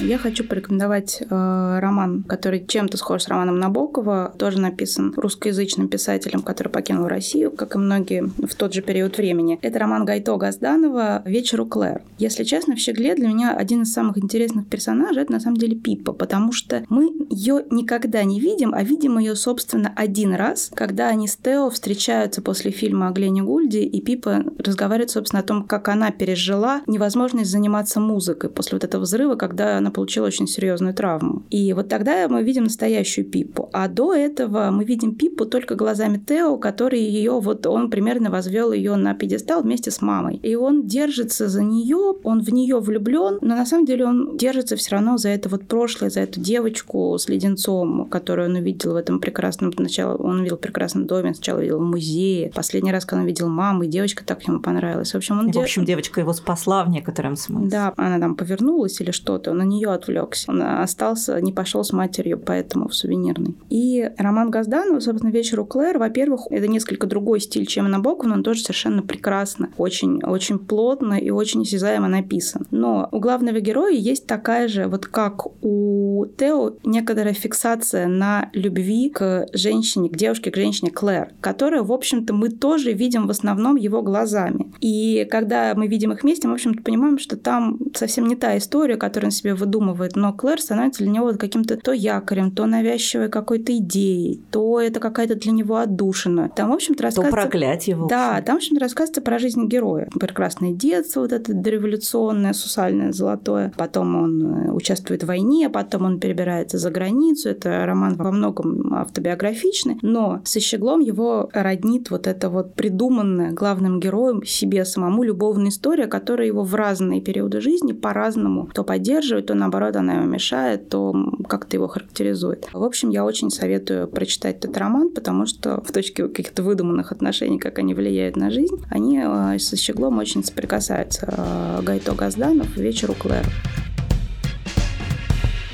Я 0.00 0.16
хочу 0.16 0.44
порекомендовать 0.44 1.22
э, 1.22 1.78
роман, 1.80 2.22
который 2.22 2.64
чем-то 2.64 2.96
схож 2.96 3.22
с 3.22 3.28
романом 3.28 3.58
Набокова, 3.58 4.32
тоже 4.38 4.60
написан 4.60 5.12
русскоязычным 5.16 5.88
писателем, 5.88 6.42
который 6.42 6.68
покинул 6.68 7.08
Россию, 7.08 7.50
как 7.50 7.74
и 7.74 7.78
многие 7.78 8.22
в 8.22 8.54
тот 8.54 8.74
же 8.74 8.80
период 8.80 9.18
времени. 9.18 9.58
Это 9.60 9.80
роман 9.80 10.04
Гайто 10.04 10.36
Газданова 10.36 11.22
«Вечер 11.24 11.62
у 11.62 11.66
Клэр». 11.66 12.02
Если 12.18 12.44
честно, 12.44 12.76
в 12.76 12.78
«Щегле» 12.78 13.16
для 13.16 13.26
меня 13.26 13.56
один 13.56 13.82
из 13.82 13.92
самых 13.92 14.18
интересных 14.18 14.68
персонажей— 14.68 15.22
это 15.24 15.32
на 15.32 15.40
самом 15.40 15.56
деле 15.56 15.74
Пиппа, 15.76 16.12
потому 16.12 16.52
что 16.52 16.84
мы 16.88 17.10
ее 17.28 17.64
никогда 17.70 18.22
не 18.22 18.38
видим, 18.38 18.74
а 18.74 18.84
видим 18.84 19.18
ее, 19.18 19.34
собственно, 19.34 19.92
один 19.96 20.32
раз, 20.32 20.70
когда 20.74 21.08
они 21.08 21.26
с 21.26 21.36
Тео 21.36 21.70
встречаются 21.70 22.40
после 22.40 22.70
фильма 22.70 23.08
о 23.08 23.12
Глене 23.12 23.42
Гульде, 23.42 23.82
и 23.82 24.00
Пиппа 24.00 24.44
разговаривает, 24.58 25.10
собственно, 25.10 25.40
о 25.40 25.44
том, 25.44 25.64
как 25.64 25.88
она 25.88 26.12
пережила 26.12 26.82
невозможность 26.86 27.50
заниматься 27.50 27.98
музыкой 27.98 28.48
после 28.48 28.76
вот 28.76 28.84
этого 28.84 29.02
взрыва, 29.02 29.34
когда 29.34 29.78
она 29.78 29.87
она 29.88 29.94
получила 29.94 30.26
очень 30.26 30.46
серьезную 30.46 30.94
травму. 30.94 31.42
И 31.50 31.72
вот 31.72 31.88
тогда 31.88 32.28
мы 32.28 32.42
видим 32.42 32.64
настоящую 32.64 33.24
Пиппу. 33.24 33.70
А 33.72 33.88
до 33.88 34.14
этого 34.14 34.70
мы 34.70 34.84
видим 34.84 35.14
Пиппу 35.14 35.46
только 35.46 35.74
глазами 35.74 36.18
Тео, 36.18 36.58
который 36.58 37.00
ее 37.00 37.40
вот 37.40 37.66
он 37.66 37.90
примерно 37.90 38.30
возвел 38.30 38.72
ее 38.72 38.96
на 38.96 39.14
пьедестал 39.14 39.62
вместе 39.62 39.90
с 39.90 40.02
мамой. 40.02 40.36
И 40.36 40.54
он 40.54 40.86
держится 40.86 41.48
за 41.48 41.62
нее, 41.62 42.14
он 42.22 42.42
в 42.42 42.52
нее 42.52 42.80
влюблен, 42.80 43.38
но 43.40 43.56
на 43.56 43.66
самом 43.66 43.86
деле 43.86 44.06
он 44.06 44.36
держится 44.36 44.76
все 44.76 44.96
равно 44.96 45.16
за 45.16 45.30
это 45.30 45.48
вот 45.48 45.64
прошлое, 45.64 46.10
за 46.10 46.20
эту 46.20 46.40
девочку 46.40 47.16
с 47.18 47.28
леденцом, 47.28 48.06
которую 48.10 48.50
он 48.50 48.56
увидел 48.56 48.92
в 48.92 48.96
этом 48.96 49.20
прекрасном 49.20 49.72
сначала 49.72 50.16
он 50.16 50.40
увидел 50.40 50.56
в 50.56 50.60
прекрасном 50.60 51.06
доме, 51.06 51.34
сначала 51.34 51.60
видел 51.60 51.78
в 51.78 51.82
музее. 51.82 52.50
Последний 52.54 52.92
раз, 52.92 53.04
когда 53.04 53.22
он 53.22 53.26
видел 53.26 53.48
маму, 53.48 53.84
и 53.84 53.88
девочка 53.88 54.24
так 54.24 54.42
ему 54.46 54.60
понравилась. 54.60 55.12
В 55.12 55.16
общем, 55.16 55.38
он 55.38 55.50
в 55.50 55.58
общем, 55.58 55.84
девочка 55.84 56.20
его 56.20 56.32
спасла 56.32 56.84
в 56.84 56.90
некотором 56.90 57.36
смысле. 57.36 57.70
Да, 57.70 57.94
она 57.96 58.18
там 58.18 58.34
повернулась 58.34 59.00
или 59.00 59.10
что-то, 59.10 59.52
он 59.52 59.58
на 59.58 59.62
нее 59.62 59.77
отвлекся. 59.86 60.50
Он 60.50 60.62
остался, 60.62 61.40
не 61.40 61.52
пошел 61.52 61.84
с 61.84 61.92
матерью, 61.92 62.38
поэтому 62.38 62.88
в 62.88 62.94
сувенирный. 62.94 63.54
И 63.70 64.10
роман 64.18 64.50
Газданова, 64.50 65.00
собственно, 65.00 65.30
«Вечер 65.30 65.60
у 65.60 65.64
Клэр», 65.64 65.98
во-первых, 65.98 66.46
это 66.50 66.68
несколько 66.68 67.06
другой 67.06 67.40
стиль, 67.40 67.66
чем 67.66 67.90
Набоков, 67.90 68.26
но 68.26 68.34
он 68.34 68.42
тоже 68.42 68.60
совершенно 68.60 69.02
прекрасно, 69.02 69.70
очень, 69.76 70.22
очень 70.22 70.58
плотно 70.58 71.14
и 71.14 71.30
очень 71.30 71.62
осязаемо 71.62 72.08
написан. 72.08 72.66
Но 72.70 73.08
у 73.12 73.20
главного 73.20 73.60
героя 73.60 73.94
есть 73.94 74.26
такая 74.26 74.68
же, 74.68 74.86
вот 74.86 75.06
как 75.06 75.46
у 75.64 76.26
Тео, 76.36 76.74
некоторая 76.84 77.34
фиксация 77.34 78.06
на 78.06 78.50
любви 78.52 79.10
к 79.10 79.46
женщине, 79.52 80.08
к 80.10 80.16
девушке, 80.16 80.50
к 80.50 80.56
женщине 80.56 80.90
Клэр, 80.90 81.32
которая, 81.40 81.82
в 81.82 81.92
общем-то, 81.92 82.32
мы 82.32 82.48
тоже 82.48 82.92
видим 82.92 83.26
в 83.26 83.30
основном 83.30 83.76
его 83.76 84.02
глазами. 84.02 84.72
И 84.80 85.26
когда 85.30 85.74
мы 85.74 85.86
видим 85.86 86.12
их 86.12 86.22
вместе, 86.22 86.46
мы, 86.46 86.54
в 86.54 86.56
общем-то, 86.56 86.82
понимаем, 86.82 87.18
что 87.18 87.36
там 87.36 87.78
совсем 87.94 88.26
не 88.26 88.36
та 88.36 88.56
история, 88.56 88.96
которую 88.96 89.28
он 89.28 89.32
себе 89.32 89.54
выдумывает, 89.68 90.16
но 90.16 90.32
Клэр 90.32 90.60
становится 90.60 91.04
для 91.04 91.12
него 91.12 91.32
каким-то 91.34 91.76
то 91.76 91.92
якорем, 91.92 92.50
то 92.50 92.66
навязчивой 92.66 93.28
какой-то 93.28 93.76
идеей, 93.76 94.42
то 94.50 94.80
это 94.80 95.00
какая-то 95.00 95.34
для 95.34 95.52
него 95.52 95.76
отдушина. 95.76 96.50
Там, 96.54 96.70
в 96.70 96.74
общем-то, 96.74 97.02
рассказывается... 97.02 97.36
То 97.36 97.42
проклятие, 97.42 97.96
в 97.96 98.04
общем. 98.04 98.16
Да, 98.16 98.40
там, 98.42 98.56
в 98.56 98.58
общем-то, 98.58 98.80
рассказывается 98.80 99.22
про 99.22 99.38
жизнь 99.38 99.66
героя. 99.66 100.08
Прекрасное 100.18 100.72
детство, 100.72 101.20
вот 101.20 101.32
это 101.32 101.52
дореволюционное, 101.52 102.52
сусальное, 102.52 103.12
золотое. 103.12 103.72
Потом 103.76 104.16
он 104.16 104.42
э, 104.42 104.70
участвует 104.72 105.22
в 105.22 105.26
войне, 105.26 105.68
потом 105.68 106.04
он 106.04 106.20
перебирается 106.20 106.78
за 106.78 106.90
границу. 106.90 107.50
Это 107.50 107.84
роман 107.84 108.16
во 108.16 108.32
многом 108.32 108.94
автобиографичный, 108.94 109.98
но 110.02 110.40
с 110.44 110.56
Ищеглом 110.56 111.00
его 111.00 111.50
роднит 111.52 112.10
вот 112.10 112.26
это 112.26 112.48
вот 112.48 112.74
придуманное 112.74 113.52
главным 113.52 114.00
героем 114.00 114.44
себе 114.44 114.84
самому 114.84 115.22
любовная 115.22 115.68
история, 115.68 116.06
которая 116.06 116.46
его 116.46 116.62
в 116.62 116.74
разные 116.74 117.20
периоды 117.20 117.60
жизни 117.60 117.92
по-разному 117.92 118.68
то 118.74 118.84
поддерживает, 118.84 119.46
то 119.46 119.54
наоборот 119.58 119.96
она 119.96 120.14
ему 120.14 120.26
мешает, 120.26 120.88
то 120.88 121.14
как-то 121.48 121.76
его 121.76 121.88
характеризует. 121.88 122.68
В 122.72 122.82
общем, 122.82 123.10
я 123.10 123.24
очень 123.24 123.50
советую 123.50 124.08
прочитать 124.08 124.56
этот 124.56 124.76
роман, 124.76 125.10
потому 125.10 125.46
что 125.46 125.82
в 125.82 125.92
точке 125.92 126.28
каких-то 126.28 126.62
выдуманных 126.62 127.12
отношений, 127.12 127.58
как 127.58 127.78
они 127.78 127.94
влияют 127.94 128.36
на 128.36 128.50
жизнь, 128.50 128.82
они 128.90 129.20
э, 129.22 129.58
со 129.58 129.76
Щеглом 129.76 130.18
очень 130.18 130.44
соприкасаются. 130.44 131.26
Э, 131.36 131.82
Гайто 131.82 132.14
Газданов 132.14 132.76
«Вечер 132.76 133.10
у 133.10 133.14
Клэр». 133.14 133.46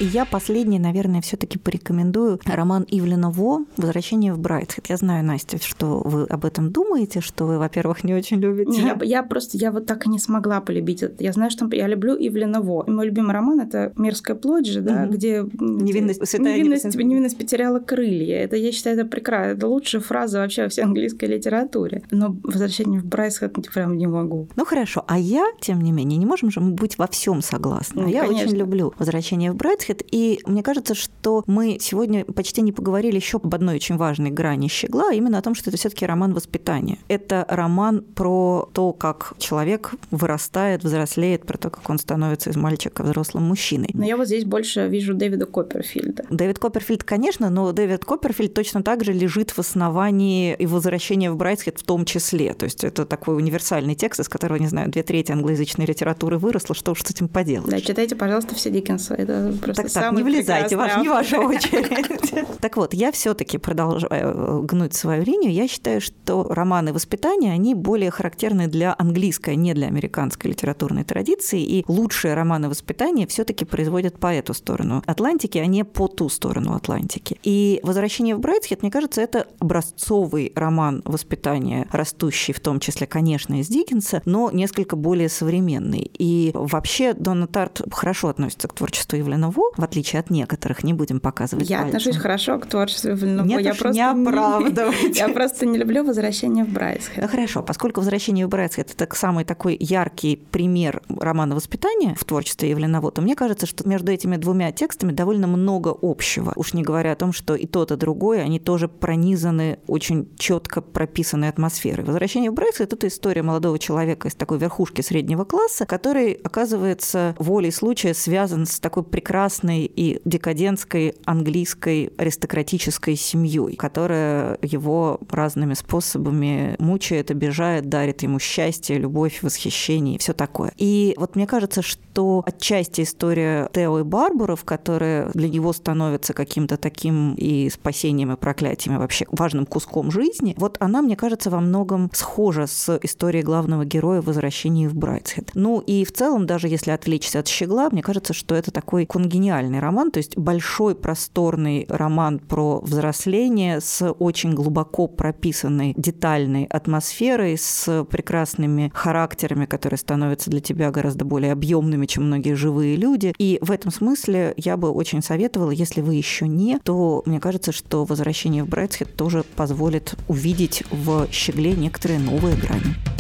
И 0.01 0.05
я 0.05 0.25
последний, 0.25 0.79
наверное, 0.79 1.21
все-таки 1.21 1.59
порекомендую 1.59 2.41
роман 2.45 2.85
Ивлена 2.89 3.31
Во 3.31 3.65
«Возвращение 3.77 4.33
в 4.33 4.39
Брайтхед». 4.39 4.87
Я 4.89 4.97
знаю, 4.97 5.25
Настя, 5.25 5.59
что 5.63 6.01
вы 6.05 6.25
об 6.25 6.45
этом 6.45 6.73
думаете, 6.73 7.21
что 7.21 7.47
вы, 7.47 7.59
во-первых, 7.59 8.03
не 8.03 8.13
очень 8.13 8.39
любите. 8.39 8.83
Я, 8.83 8.99
я 9.03 9.23
просто, 9.23 9.57
я 9.57 9.71
вот 9.71 9.87
так 9.87 10.07
и 10.07 10.11
не 10.11 10.19
смогла 10.19 10.61
полюбить 10.61 11.03
это. 11.03 11.23
Я 11.23 11.33
знаю, 11.33 11.51
что 11.51 11.69
я 11.73 11.87
люблю 11.87 12.17
Ивлена 12.19 12.61
Во. 12.61 12.83
И 12.83 12.91
мой 12.91 13.07
любимый 13.07 13.33
роман– 13.33 13.61
это 13.61 13.93
«Мерзкая 13.97 14.37
плоть» 14.37 14.67
же, 14.67 14.81
да, 14.81 15.05
угу. 15.05 15.15
где... 15.15 15.45
Невинность, 15.61 16.27
святая 16.27 16.57
невинность, 16.57 16.85
невинность, 16.85 16.97
невинность 16.97 17.39
потеряла 17.39 17.79
крылья. 17.79 18.39
Это, 18.39 18.57
я 18.57 18.73
считаю, 18.73 18.99
это 18.99 19.09
прекрасно. 19.09 19.53
Это 19.53 19.69
лучшая 19.69 20.03
фраза 20.03 20.41
вообще 20.41 20.65
во 20.65 20.69
всей 20.69 20.83
английской 20.83 21.27
литературе. 21.27 22.03
Но 22.11 22.37
«Возвращение 22.43 23.01
в 23.01 23.07
Брайтхед» 23.07 23.55
прям 23.73 23.97
не 23.97 24.09
могу. 24.09 24.49
Ну 24.57 24.65
хорошо, 24.65 25.05
а 25.07 25.19
я, 25.19 25.47
тем 25.61 25.81
не 25.81 25.93
менее, 25.93 26.19
не 26.19 26.27
можем 26.27 26.51
же 26.51 26.61
мы 26.61 26.73
быть 26.73 26.99
во 26.99 27.07
всем 27.07 27.43
согласны. 27.43 28.03
Ну, 28.03 28.09
я 28.09 28.23
конечно. 28.23 28.47
очень 28.47 28.57
люблю 28.57 28.93
«Возвращение 28.99 29.53
в 29.53 29.57
Брайтхед», 29.57 29.84
Брэдхед. 29.85 30.03
И 30.11 30.41
мне 30.47 30.63
кажется, 30.63 30.95
что 30.95 31.45
мы 31.47 31.79
сегодня 31.81 32.25
почти 32.25 32.63
не 32.63 32.73
поговорили 32.73 33.17
еще 33.17 33.39
об 33.39 33.55
одной 33.55 33.77
очень 33.77 33.97
важной 33.97 34.31
грани 34.31 34.69
«Щегла», 34.69 35.11
а 35.11 35.15
именно 35.15 35.39
о 35.39 35.43
том, 35.43 35.55
что 35.55 35.71
это 35.71 35.79
все 35.79 35.89
таки 35.89 36.07
роман 36.07 36.35
воспитания. 36.35 36.99
Это 37.09 37.45
роман 37.49 38.03
про 38.03 38.69
то, 38.73 38.93
как 38.93 39.35
человек 39.39 39.95
вырастает, 40.11 40.85
взрослеет, 40.85 41.45
про 41.45 41.59
то, 41.59 41.71
как 41.71 41.89
он 41.89 41.99
становится 41.99 42.51
из 42.51 42.57
мальчика 42.57 43.03
взрослым 43.03 43.45
мужчиной. 43.45 43.91
Но 43.93 44.05
я 44.05 44.17
вот 44.17 44.27
здесь 44.27 44.45
больше 44.45 44.89
вижу 44.89 45.15
Дэвида 45.15 45.47
Копперфильда. 45.47 46.25
Дэвид 46.31 46.59
Копперфильд, 46.59 47.05
конечно, 47.05 47.51
но 47.51 47.73
Дэвид 47.73 48.05
Копперфильд 48.05 48.55
точно 48.55 48.83
так 48.83 49.05
же 49.05 49.13
лежит 49.13 49.51
в 49.51 49.59
основании 49.59 50.55
и 50.59 50.67
возвращения 50.67 51.31
в 51.31 51.37
Брайтхед 51.37 51.79
в 51.79 51.83
том 51.83 52.05
числе. 52.05 52.55
То 52.55 52.65
есть 52.65 52.85
это 52.85 53.05
такой 53.05 53.37
универсальный 53.37 53.95
текст, 53.95 54.21
из 54.21 54.29
которого, 54.29 54.59
не 54.59 54.69
знаю, 54.69 54.91
две 54.91 55.03
трети 55.03 55.33
англоязычной 55.33 55.87
литературы 55.87 56.39
выросло, 56.39 56.75
что 56.75 56.93
уж 56.93 57.03
с 57.03 57.11
этим 57.11 57.29
поделать. 57.29 57.71
Да, 57.71 57.81
читайте, 57.81 58.17
пожалуйста, 58.17 58.55
все 58.55 58.71
Диккенса. 58.71 59.15
Это 59.15 59.55
так, 59.75 59.91
так, 59.91 60.13
не 60.13 60.23
влезайте, 60.23 60.77
ваш, 60.77 60.97
не 60.97 61.09
ваша 61.09 61.41
очередь. 61.41 62.35
Так 62.61 62.77
вот, 62.77 62.95
я 62.95 63.13
все-таки 63.13 63.59
продолжаю 63.59 64.11
э, 64.11 64.63
гнуть 64.63 64.95
свою 64.95 65.25
линию. 65.25 65.53
Я 65.53 65.69
считаю, 65.69 66.01
что 66.01 66.45
романы 66.49 66.93
воспитания, 66.93 67.53
они 67.53 67.75
более 67.75 68.11
характерны 68.11 68.67
для 68.69 68.95
английской, 68.99 69.57
не 69.57 69.75
для 69.75 69.87
американской 69.87 70.51
литературной 70.51 71.05
традиции, 71.05 71.63
и 71.63 71.85
лучшие 71.89 72.35
романы 72.35 72.69
воспитания 72.69 73.27
все-таки 73.27 73.65
производят 73.65 74.19
по 74.19 74.33
эту 74.33 74.55
сторону 74.55 75.03
Атлантики, 75.07 75.59
а 75.59 75.67
не 75.67 75.85
по 75.85 76.09
ту 76.09 76.29
сторону 76.29 76.75
Атлантики. 76.75 77.39
И 77.43 77.81
«Возвращение 77.83 78.37
в 78.37 78.41
Брайтхед», 78.41 78.83
мне 78.83 78.91
кажется, 78.91 79.21
это 79.21 79.47
образцовый 79.59 80.53
роман 80.55 81.03
воспитания, 81.05 81.87
растущий 81.91 82.55
в 82.55 82.61
том 82.61 82.81
числе, 82.81 83.07
конечно, 83.07 83.61
из 83.61 83.69
Диккенса, 83.69 84.23
но 84.25 84.51
несколько 84.51 84.97
более 84.97 85.29
современный. 85.29 86.11
И 86.19 86.51
вообще 86.55 87.15
Дона 87.15 87.47
Тарт 87.47 87.83
хорошо 87.91 88.29
относится 88.29 88.69
к 88.69 88.75
творчеству 88.75 89.17
Евлена 89.17 89.51
Во, 89.51 89.64
в 89.77 89.83
отличие 89.83 90.21
от 90.21 90.31
некоторых, 90.31 90.85
не 90.85 90.93
будем 90.93 91.21
показывать 91.21 91.69
Я 91.69 91.79
пальцем. 91.79 91.97
отношусь 91.97 92.17
хорошо 92.21 92.59
к 92.59 92.67
творчеству 92.67 93.13
Вильнюва. 93.13 93.45
Нет, 93.47 93.63
я 93.63 93.75
просто 93.75 94.15
не 94.15 95.19
Я 95.19 95.29
просто 95.29 95.67
не 95.67 95.79
люблю 95.79 96.05
«Возвращение 96.05 96.65
в 96.65 96.69
Брайтсхед». 96.69 97.23
Ну, 97.23 97.29
хорошо, 97.29 97.63
поскольку 97.63 98.01
«Возвращение 98.01 98.47
в 98.47 98.49
Брайтсхед»— 98.49 98.95
это 98.99 99.15
самый 99.15 99.45
такой 99.45 99.77
яркий 99.79 100.37
пример 100.37 101.03
романа 101.09 101.55
воспитания 101.55 102.15
в 102.15 102.25
творчестве 102.25 102.71
Евлинова, 102.71 103.11
то 103.11 103.23
мне 103.23 103.35
кажется, 103.35 103.67
что 103.67 103.89
между 103.89 104.13
этими 104.13 104.37
двумя 104.37 104.73
текстами 104.73 105.13
довольно 105.13 105.47
много 105.47 105.95
общего. 106.03 106.53
Уж 106.57 106.75
не 106.75 106.83
говоря 106.83 107.13
о 107.13 107.17
том, 107.17 107.33
что 107.33 107.55
и 107.55 107.67
тот, 107.67 107.91
и 107.93 107.97
другой, 107.97 108.43
они 108.43 108.59
тоже 108.59 108.89
пронизаны 108.89 109.79
очень 109.87 110.29
четко 110.37 110.81
прописанной 110.81 111.49
атмосферой. 111.49 112.05
«Возвращение 112.05 112.51
в 112.51 112.55
Брайтсхед»— 112.55 112.93
это 112.93 113.09
история 113.09 113.43
молодого 113.43 113.79
человека 113.79 114.29
из 114.29 114.35
такой 114.35 114.59
верхушки 114.59 115.01
среднего 115.01 115.45
класса, 115.45 115.87
который, 115.87 116.33
оказывается, 116.33 117.35
волей 117.39 117.71
случая 117.71 118.15
связан 118.15 118.67
с 118.67 118.81
такой 118.81 119.03
прекрасной 119.03 119.54
и 119.63 120.21
декадентской 120.25 121.15
английской 121.25 122.13
аристократической 122.17 123.17
семьей, 123.17 123.77
которая 123.77 124.59
его 124.63 125.21
разными 125.31 125.75
способами 125.75 126.77
мучает, 126.79 127.31
обижает, 127.31 127.89
дарит 127.89 128.23
ему 128.23 128.39
счастье, 128.39 128.99
любовь, 128.99 129.41
восхищение 129.43 130.17
и 130.17 130.19
все 130.19 130.33
такое. 130.33 130.73
И 130.77 131.15
вот 131.17 131.37
мне 131.37 131.47
кажется, 131.47 131.83
что 131.83 132.43
отчасти 132.47 133.03
история 133.03 133.69
Тео 133.73 134.01
и 134.01 134.03
Барбаров, 134.03 134.65
которая 134.65 135.31
для 135.35 135.49
него 135.49 135.73
становится 135.73 136.33
каким-то 136.33 136.77
таким 136.77 137.35
и 137.35 137.69
спасением, 137.71 138.33
и 138.33 138.37
проклятием, 138.37 138.99
вообще 138.99 139.27
важным 139.31 139.67
куском 139.67 140.11
жизни, 140.11 140.55
вот 140.57 140.77
она, 140.81 141.03
мне 141.03 141.17
кажется, 141.17 141.51
во 141.51 141.61
многом 141.61 142.11
схожа 142.13 142.67
с 142.67 142.99
историей 143.03 143.43
главного 143.43 143.85
героя 143.85 144.21
в 144.21 144.27
«Возвращении 144.27 144.87
в 144.87 144.95
Брайтсхед». 144.95 145.51
Ну 145.55 145.81
и 145.81 146.05
в 146.05 146.13
целом, 146.13 146.47
даже 146.47 146.69
если 146.69 146.91
отвлечься 146.91 147.41
от 147.41 147.49
«Щегла», 147.49 147.89
мне 147.91 148.03
кажется, 148.03 148.33
что 148.33 148.55
это 148.55 148.71
такой 148.71 149.07
конгениальный 149.45 149.79
роман, 149.79 150.11
то 150.11 150.19
есть 150.19 150.37
большой 150.37 150.95
просторный 150.95 151.87
роман 151.89 152.39
про 152.39 152.81
взросление 152.81 153.81
с 153.81 154.11
очень 154.13 154.55
глубоко 154.55 155.07
прописанной 155.07 155.95
детальной 155.97 156.65
атмосферой, 156.65 157.59
с 157.59 158.05
прекрасными 158.05 158.91
характерами, 158.95 159.67
которые 159.67 159.99
становятся 159.99 160.51
для 160.51 160.61
тебя 160.61 160.91
гораздо 160.91 161.25
более 161.25 161.53
объемными, 161.53 162.07
чем 162.07 162.25
многие 162.25 162.55
живые 162.55 162.97
люди. 162.97 163.35
И 163.39 163.59
в 163.61 163.71
этом 163.71 163.91
смысле 163.91 164.55
я 164.57 164.77
бы 164.77 164.91
очень 164.91 165.23
советовала, 165.23 165.71
если 165.71 166.01
вы 166.01 166.15
еще 166.15 166.49
не, 166.49 166.79
то 166.79 167.23
мне 167.27 167.41
кажется, 167.41 167.73
что 167.73 168.05
возвращение 168.05 168.65
в 168.65 168.69
Брайтсхед 168.69 169.15
тоже 169.15 169.45
позволит 169.57 170.15
увидеть 170.29 170.85
в 170.91 171.29
щегле 171.31 171.73
некоторые 171.73 172.19
новые 172.19 172.57
грани. 172.57 173.14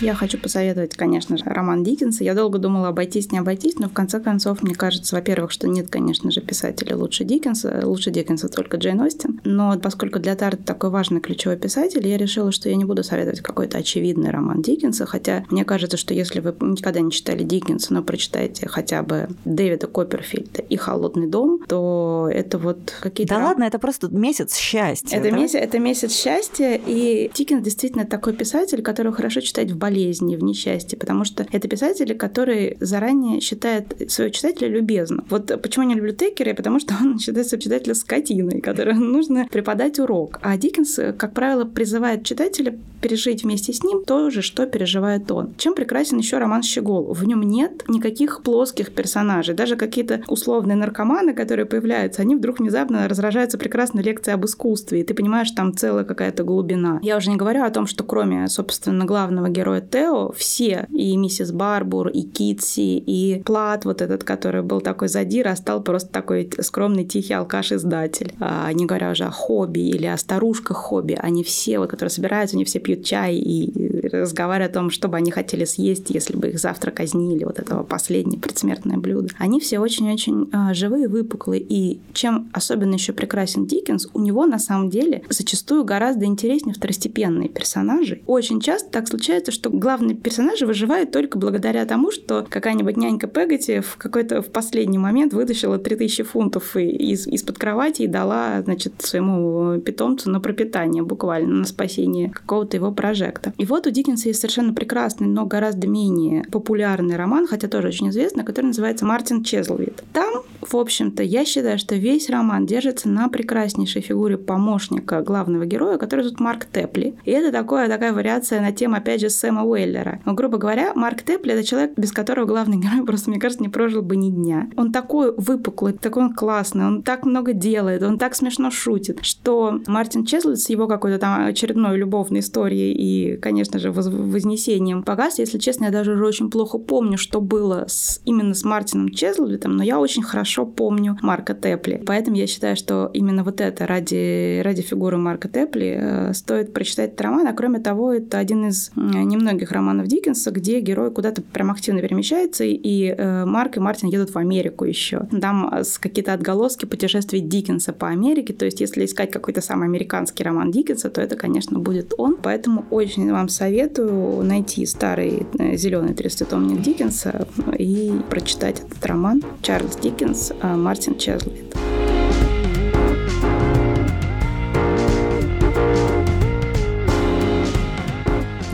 Я 0.00 0.14
хочу 0.14 0.38
посоветовать, 0.38 0.94
конечно 0.96 1.36
же, 1.36 1.44
роман 1.44 1.82
Диккенса. 1.82 2.22
Я 2.22 2.34
долго 2.34 2.58
думала, 2.58 2.88
обойтись, 2.88 3.32
не 3.32 3.38
обойтись, 3.38 3.78
но 3.78 3.88
в 3.88 3.92
конце 3.92 4.20
концов, 4.20 4.62
мне 4.62 4.74
кажется, 4.74 5.16
во-первых, 5.16 5.50
что 5.50 5.66
нет, 5.66 5.88
конечно 5.90 6.30
же, 6.30 6.40
писателя 6.40 6.96
лучше 6.96 7.24
Диккенса. 7.24 7.80
Лучше 7.82 8.10
Диккенса 8.10 8.48
только 8.48 8.76
Джейн 8.76 9.00
Остин. 9.00 9.40
Но 9.44 9.76
поскольку 9.78 10.20
для 10.20 10.36
Тарта 10.36 10.62
такой 10.62 10.90
важный 10.90 11.20
ключевой 11.20 11.56
писатель, 11.56 12.06
я 12.06 12.16
решила, 12.16 12.52
что 12.52 12.68
я 12.68 12.76
не 12.76 12.84
буду 12.84 13.02
советовать 13.02 13.40
какой-то 13.40 13.78
очевидный 13.78 14.30
роман 14.30 14.62
Диккенса, 14.62 15.04
хотя 15.04 15.44
мне 15.50 15.64
кажется, 15.64 15.96
что 15.96 16.14
если 16.14 16.40
вы 16.40 16.54
никогда 16.60 17.00
не 17.00 17.10
читали 17.10 17.42
Диккенса, 17.42 17.92
но 17.92 18.02
прочитаете 18.02 18.68
хотя 18.68 19.02
бы 19.02 19.28
Дэвида 19.44 19.88
Копперфильда 19.88 20.62
и 20.62 20.76
«Холодный 20.76 21.26
дом», 21.26 21.60
то 21.66 22.28
это 22.32 22.58
вот 22.58 22.94
какие-то... 23.00 23.34
Да 23.34 23.44
ладно, 23.44 23.64
это 23.64 23.78
просто 23.78 24.08
месяц 24.08 24.56
счастья. 24.56 25.16
Это, 25.16 25.30
да? 25.30 25.36
месяц, 25.36 25.56
это 25.56 25.78
месяц 25.78 26.12
счастья, 26.12 26.80
и 26.86 27.30
Диккенс 27.34 27.64
действительно 27.64 28.04
такой 28.04 28.32
писатель, 28.32 28.82
которого 28.82 29.14
хорошо 29.14 29.40
читать 29.40 29.72
в 29.72 29.76
болезни, 29.88 30.36
в 30.36 30.42
несчастье, 30.42 30.98
потому 30.98 31.24
что 31.24 31.46
это 31.50 31.66
писатели, 31.66 32.12
которые 32.12 32.76
заранее 32.80 33.40
считают 33.40 33.94
своего 34.08 34.32
читателя 34.32 34.68
любезным. 34.68 35.24
Вот 35.30 35.46
почему 35.62 35.84
я 35.84 35.88
не 35.88 35.94
люблю 35.94 36.12
Текера, 36.12 36.54
потому 36.54 36.78
что 36.78 36.94
он 37.00 37.18
считает 37.18 37.46
своего 37.46 37.62
читателя 37.62 37.94
скотиной, 37.94 38.60
которой 38.60 38.94
нужно 38.98 39.48
преподать 39.50 39.98
урок. 39.98 40.38
А 40.42 40.56
Диккенс, 40.56 41.00
как 41.16 41.32
правило, 41.32 41.64
призывает 41.64 42.24
читателя 42.24 42.78
пережить 43.00 43.44
вместе 43.44 43.72
с 43.72 43.82
ним 43.82 44.04
то 44.04 44.30
же, 44.30 44.42
что 44.42 44.66
переживает 44.66 45.30
он. 45.30 45.54
Чем 45.56 45.74
прекрасен 45.74 46.18
еще 46.18 46.38
роман 46.38 46.62
Щегол? 46.62 47.12
В 47.12 47.24
нем 47.24 47.42
нет 47.42 47.84
никаких 47.88 48.42
плоских 48.42 48.92
персонажей. 48.92 49.54
Даже 49.54 49.76
какие-то 49.76 50.22
условные 50.28 50.76
наркоманы, 50.76 51.32
которые 51.32 51.66
появляются, 51.66 52.22
они 52.22 52.34
вдруг 52.34 52.58
внезапно 52.58 53.08
разражаются 53.08 53.56
прекрасной 53.56 54.02
лекцией 54.02 54.34
об 54.34 54.44
искусстве, 54.44 55.00
и 55.00 55.04
ты 55.04 55.14
понимаешь, 55.14 55.50
там 55.52 55.76
целая 55.76 56.04
какая-то 56.04 56.42
глубина. 56.44 56.98
Я 57.02 57.16
уже 57.16 57.30
не 57.30 57.36
говорю 57.36 57.62
о 57.62 57.70
том, 57.70 57.86
что 57.86 58.04
кроме, 58.04 58.48
собственно, 58.48 59.04
главного 59.04 59.48
героя 59.48 59.77
Тео, 59.80 60.32
все, 60.32 60.86
и 60.94 61.16
миссис 61.16 61.52
Барбур, 61.52 62.08
и 62.08 62.22
Китси, 62.22 62.98
и 62.98 63.42
Плат, 63.44 63.84
вот 63.84 64.02
этот, 64.02 64.24
который 64.24 64.62
был 64.62 64.80
такой 64.80 65.08
задир, 65.08 65.48
а 65.48 65.56
стал 65.56 65.82
просто 65.82 66.10
такой 66.10 66.50
скромный, 66.60 67.04
тихий 67.04 67.34
алкаш-издатель. 67.34 68.34
А, 68.40 68.72
не 68.72 68.86
говоря 68.86 69.10
уже 69.10 69.24
о 69.24 69.30
хобби 69.30 69.80
или 69.80 70.06
о 70.06 70.16
старушках 70.16 70.76
хобби. 70.76 71.18
Они 71.20 71.42
все, 71.42 71.78
вот, 71.78 71.90
которые 71.90 72.10
собираются, 72.10 72.56
они 72.56 72.64
все 72.64 72.78
пьют 72.78 73.04
чай 73.04 73.36
и 73.36 74.08
разговаривают 74.08 74.72
о 74.72 74.80
том, 74.80 74.90
что 74.90 75.08
бы 75.08 75.16
они 75.16 75.30
хотели 75.30 75.64
съесть, 75.64 76.10
если 76.10 76.36
бы 76.36 76.48
их 76.48 76.58
завтра 76.58 76.90
казнили, 76.90 77.44
вот 77.44 77.58
этого 77.58 77.82
последнее 77.82 78.40
предсмертное 78.40 78.96
блюдо. 78.96 79.28
Они 79.38 79.60
все 79.60 79.78
очень-очень 79.78 80.48
а, 80.52 80.74
живые, 80.74 81.08
выпуклые. 81.08 81.62
И 81.62 82.00
чем 82.12 82.50
особенно 82.52 82.94
еще 82.94 83.12
прекрасен 83.12 83.66
Диккенс, 83.66 84.08
у 84.12 84.20
него 84.20 84.46
на 84.46 84.58
самом 84.58 84.90
деле 84.90 85.22
зачастую 85.28 85.84
гораздо 85.84 86.24
интереснее 86.24 86.74
второстепенные 86.74 87.48
персонажи. 87.48 88.22
Очень 88.26 88.60
часто 88.60 88.90
так 88.90 89.08
случается, 89.08 89.52
что 89.52 89.67
главный 89.70 90.08
главные 90.08 90.16
персонажи 90.16 90.66
выживают 90.66 91.10
только 91.10 91.38
благодаря 91.38 91.84
тому, 91.84 92.10
что 92.10 92.46
какая-нибудь 92.48 92.96
нянька 92.96 93.26
Пегати 93.26 93.80
в 93.80 93.96
какой-то 93.96 94.42
в 94.42 94.50
последний 94.50 94.98
момент 94.98 95.32
вытащила 95.32 95.78
3000 95.78 96.22
фунтов 96.22 96.76
из, 96.76 97.26
из-под 97.26 97.58
кровати 97.58 98.02
и 98.02 98.06
дала, 98.06 98.62
значит, 98.62 98.94
своему 98.98 99.78
питомцу 99.80 100.30
на 100.30 100.40
пропитание, 100.40 101.02
буквально, 101.02 101.54
на 101.54 101.64
спасение 101.64 102.30
какого-то 102.30 102.76
его 102.76 102.92
прожекта. 102.92 103.52
И 103.58 103.64
вот 103.64 103.86
у 103.86 103.90
Диккенса 103.90 104.28
есть 104.28 104.40
совершенно 104.40 104.72
прекрасный, 104.72 105.26
но 105.26 105.46
гораздо 105.46 105.86
менее 105.88 106.44
популярный 106.50 107.16
роман, 107.16 107.46
хотя 107.46 107.68
тоже 107.68 107.88
очень 107.88 108.10
известный, 108.10 108.44
который 108.44 108.66
называется 108.66 109.04
«Мартин 109.04 109.42
Чезлвид». 109.42 110.02
Там 110.12 110.42
в 110.60 110.76
общем-то, 110.76 111.22
я 111.22 111.44
считаю, 111.44 111.78
что 111.78 111.94
весь 111.94 112.28
роман 112.28 112.66
держится 112.66 113.08
на 113.08 113.28
прекраснейшей 113.28 114.02
фигуре 114.02 114.36
помощника 114.36 115.22
главного 115.22 115.64
героя, 115.64 115.98
который 115.98 116.22
зовут 116.22 116.40
Марк 116.40 116.66
Тепли. 116.66 117.14
И 117.24 117.30
это 117.30 117.52
такое, 117.52 117.88
такая 117.88 118.12
вариация 118.12 118.60
на 118.60 118.72
тему, 118.72 118.96
опять 118.96 119.20
же, 119.20 119.30
Сэма 119.30 119.57
Уэллера. 119.64 120.20
Но, 120.24 120.34
грубо 120.34 120.58
говоря, 120.58 120.92
Марк 120.94 121.22
Тепли— 121.22 121.52
это 121.54 121.64
человек, 121.64 121.92
без 121.96 122.12
которого 122.12 122.46
главный 122.46 122.78
герой 122.78 123.04
просто, 123.04 123.30
мне 123.30 123.40
кажется, 123.40 123.62
не 123.62 123.68
прожил 123.68 124.02
бы 124.02 124.16
ни 124.16 124.30
дня. 124.30 124.68
Он 124.76 124.92
такой 124.92 125.34
выпуклый, 125.36 125.92
такой 125.92 126.24
он 126.24 126.34
классный, 126.34 126.86
он 126.86 127.02
так 127.02 127.24
много 127.24 127.52
делает, 127.52 128.02
он 128.02 128.18
так 128.18 128.34
смешно 128.34 128.70
шутит, 128.70 129.18
что 129.22 129.80
Мартин 129.86 130.24
Чеслет 130.24 130.58
с 130.58 130.70
его 130.70 130.86
какой-то 130.86 131.18
там 131.18 131.46
очередной 131.46 131.96
любовной 131.96 132.40
историей 132.40 132.92
и, 132.92 133.36
конечно 133.36 133.78
же, 133.78 133.92
вознесением 133.92 135.02
погас. 135.02 135.38
Если 135.38 135.58
честно, 135.58 135.86
я 135.86 135.90
даже 135.90 136.12
уже 136.12 136.26
очень 136.26 136.50
плохо 136.50 136.78
помню, 136.78 137.18
что 137.18 137.40
было 137.40 137.84
с, 137.86 138.20
именно 138.24 138.54
с 138.54 138.64
Мартином 138.64 139.10
Чезлвитом, 139.10 139.76
но 139.76 139.82
я 139.82 139.98
очень 139.98 140.22
хорошо 140.22 140.66
помню 140.66 141.18
Марка 141.22 141.54
Тепли. 141.54 142.02
Поэтому 142.06 142.36
я 142.36 142.46
считаю, 142.46 142.76
что 142.76 143.10
именно 143.12 143.44
вот 143.44 143.60
это 143.60 143.86
ради, 143.86 144.60
ради 144.62 144.82
фигуры 144.82 145.16
Марка 145.16 145.48
Тепли 145.48 145.98
э, 146.00 146.32
стоит 146.34 146.72
прочитать 146.72 147.10
этот 147.10 147.20
роман. 147.20 147.46
А 147.46 147.52
кроме 147.52 147.78
того, 147.78 148.12
это 148.12 148.38
один 148.38 148.68
из 148.68 148.90
э, 148.90 149.00
немногих 149.00 149.47
романов 149.72 150.06
Диккенса, 150.06 150.50
где 150.50 150.80
герой 150.80 151.10
куда-то 151.10 151.42
прям 151.42 151.70
активно 151.70 152.00
перемещается, 152.00 152.64
и 152.64 153.14
э, 153.16 153.44
Марк 153.44 153.76
и 153.76 153.80
Мартин 153.80 154.08
едут 154.08 154.34
в 154.34 154.38
Америку 154.38 154.84
еще. 154.84 155.26
Там 155.40 155.68
э, 155.72 155.82
какие-то 156.00 156.32
отголоски 156.32 156.84
путешествий 156.84 157.40
Диккенса 157.40 157.92
по 157.92 158.08
Америке. 158.08 158.52
То 158.52 158.64
есть, 158.64 158.80
если 158.80 159.04
искать 159.04 159.30
какой-то 159.30 159.60
самый 159.60 159.88
американский 159.88 160.44
роман 160.44 160.70
Диккенса, 160.70 161.10
то 161.10 161.20
это, 161.20 161.36
конечно, 161.36 161.78
будет 161.78 162.14
он. 162.18 162.36
Поэтому 162.42 162.84
очень 162.90 163.30
вам 163.30 163.48
советую 163.48 164.44
найти 164.44 164.84
старый 164.86 165.46
э, 165.58 165.76
зеленый 165.76 166.12
30-томник 166.12 166.82
Диккенса 166.82 167.46
и 167.78 168.12
прочитать 168.28 168.80
этот 168.80 169.04
роман 169.06 169.42
Чарльз 169.62 169.96
Диккенс, 169.96 170.52
Мартин 170.62 171.16
Чезлит. 171.16 171.87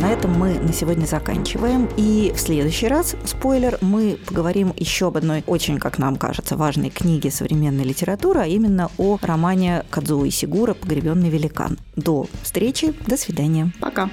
На 0.04 0.10
этом 0.10 0.38
мы 0.38 0.58
на 0.58 0.70
сегодня 0.74 1.06
заканчиваем. 1.06 1.88
И 1.96 2.30
в 2.36 2.38
следующий 2.38 2.88
раз, 2.88 3.16
спойлер, 3.24 3.78
мы 3.80 4.18
поговорим 4.26 4.74
еще 4.76 5.06
об 5.06 5.16
одной 5.16 5.42
очень, 5.46 5.78
как 5.78 5.98
нам 5.98 6.16
кажется, 6.16 6.58
важной 6.58 6.90
книге 6.90 7.30
современной 7.30 7.84
литературы, 7.84 8.40
а 8.40 8.46
именно 8.46 8.90
о 8.98 9.16
романе 9.22 9.82
Кадзуи 9.88 10.28
Сигура 10.28 10.74
«Погребенный 10.74 11.30
великан». 11.30 11.78
До 11.96 12.26
встречи, 12.42 12.92
до 13.06 13.16
свидания. 13.16 13.72
Пока. 13.80 14.10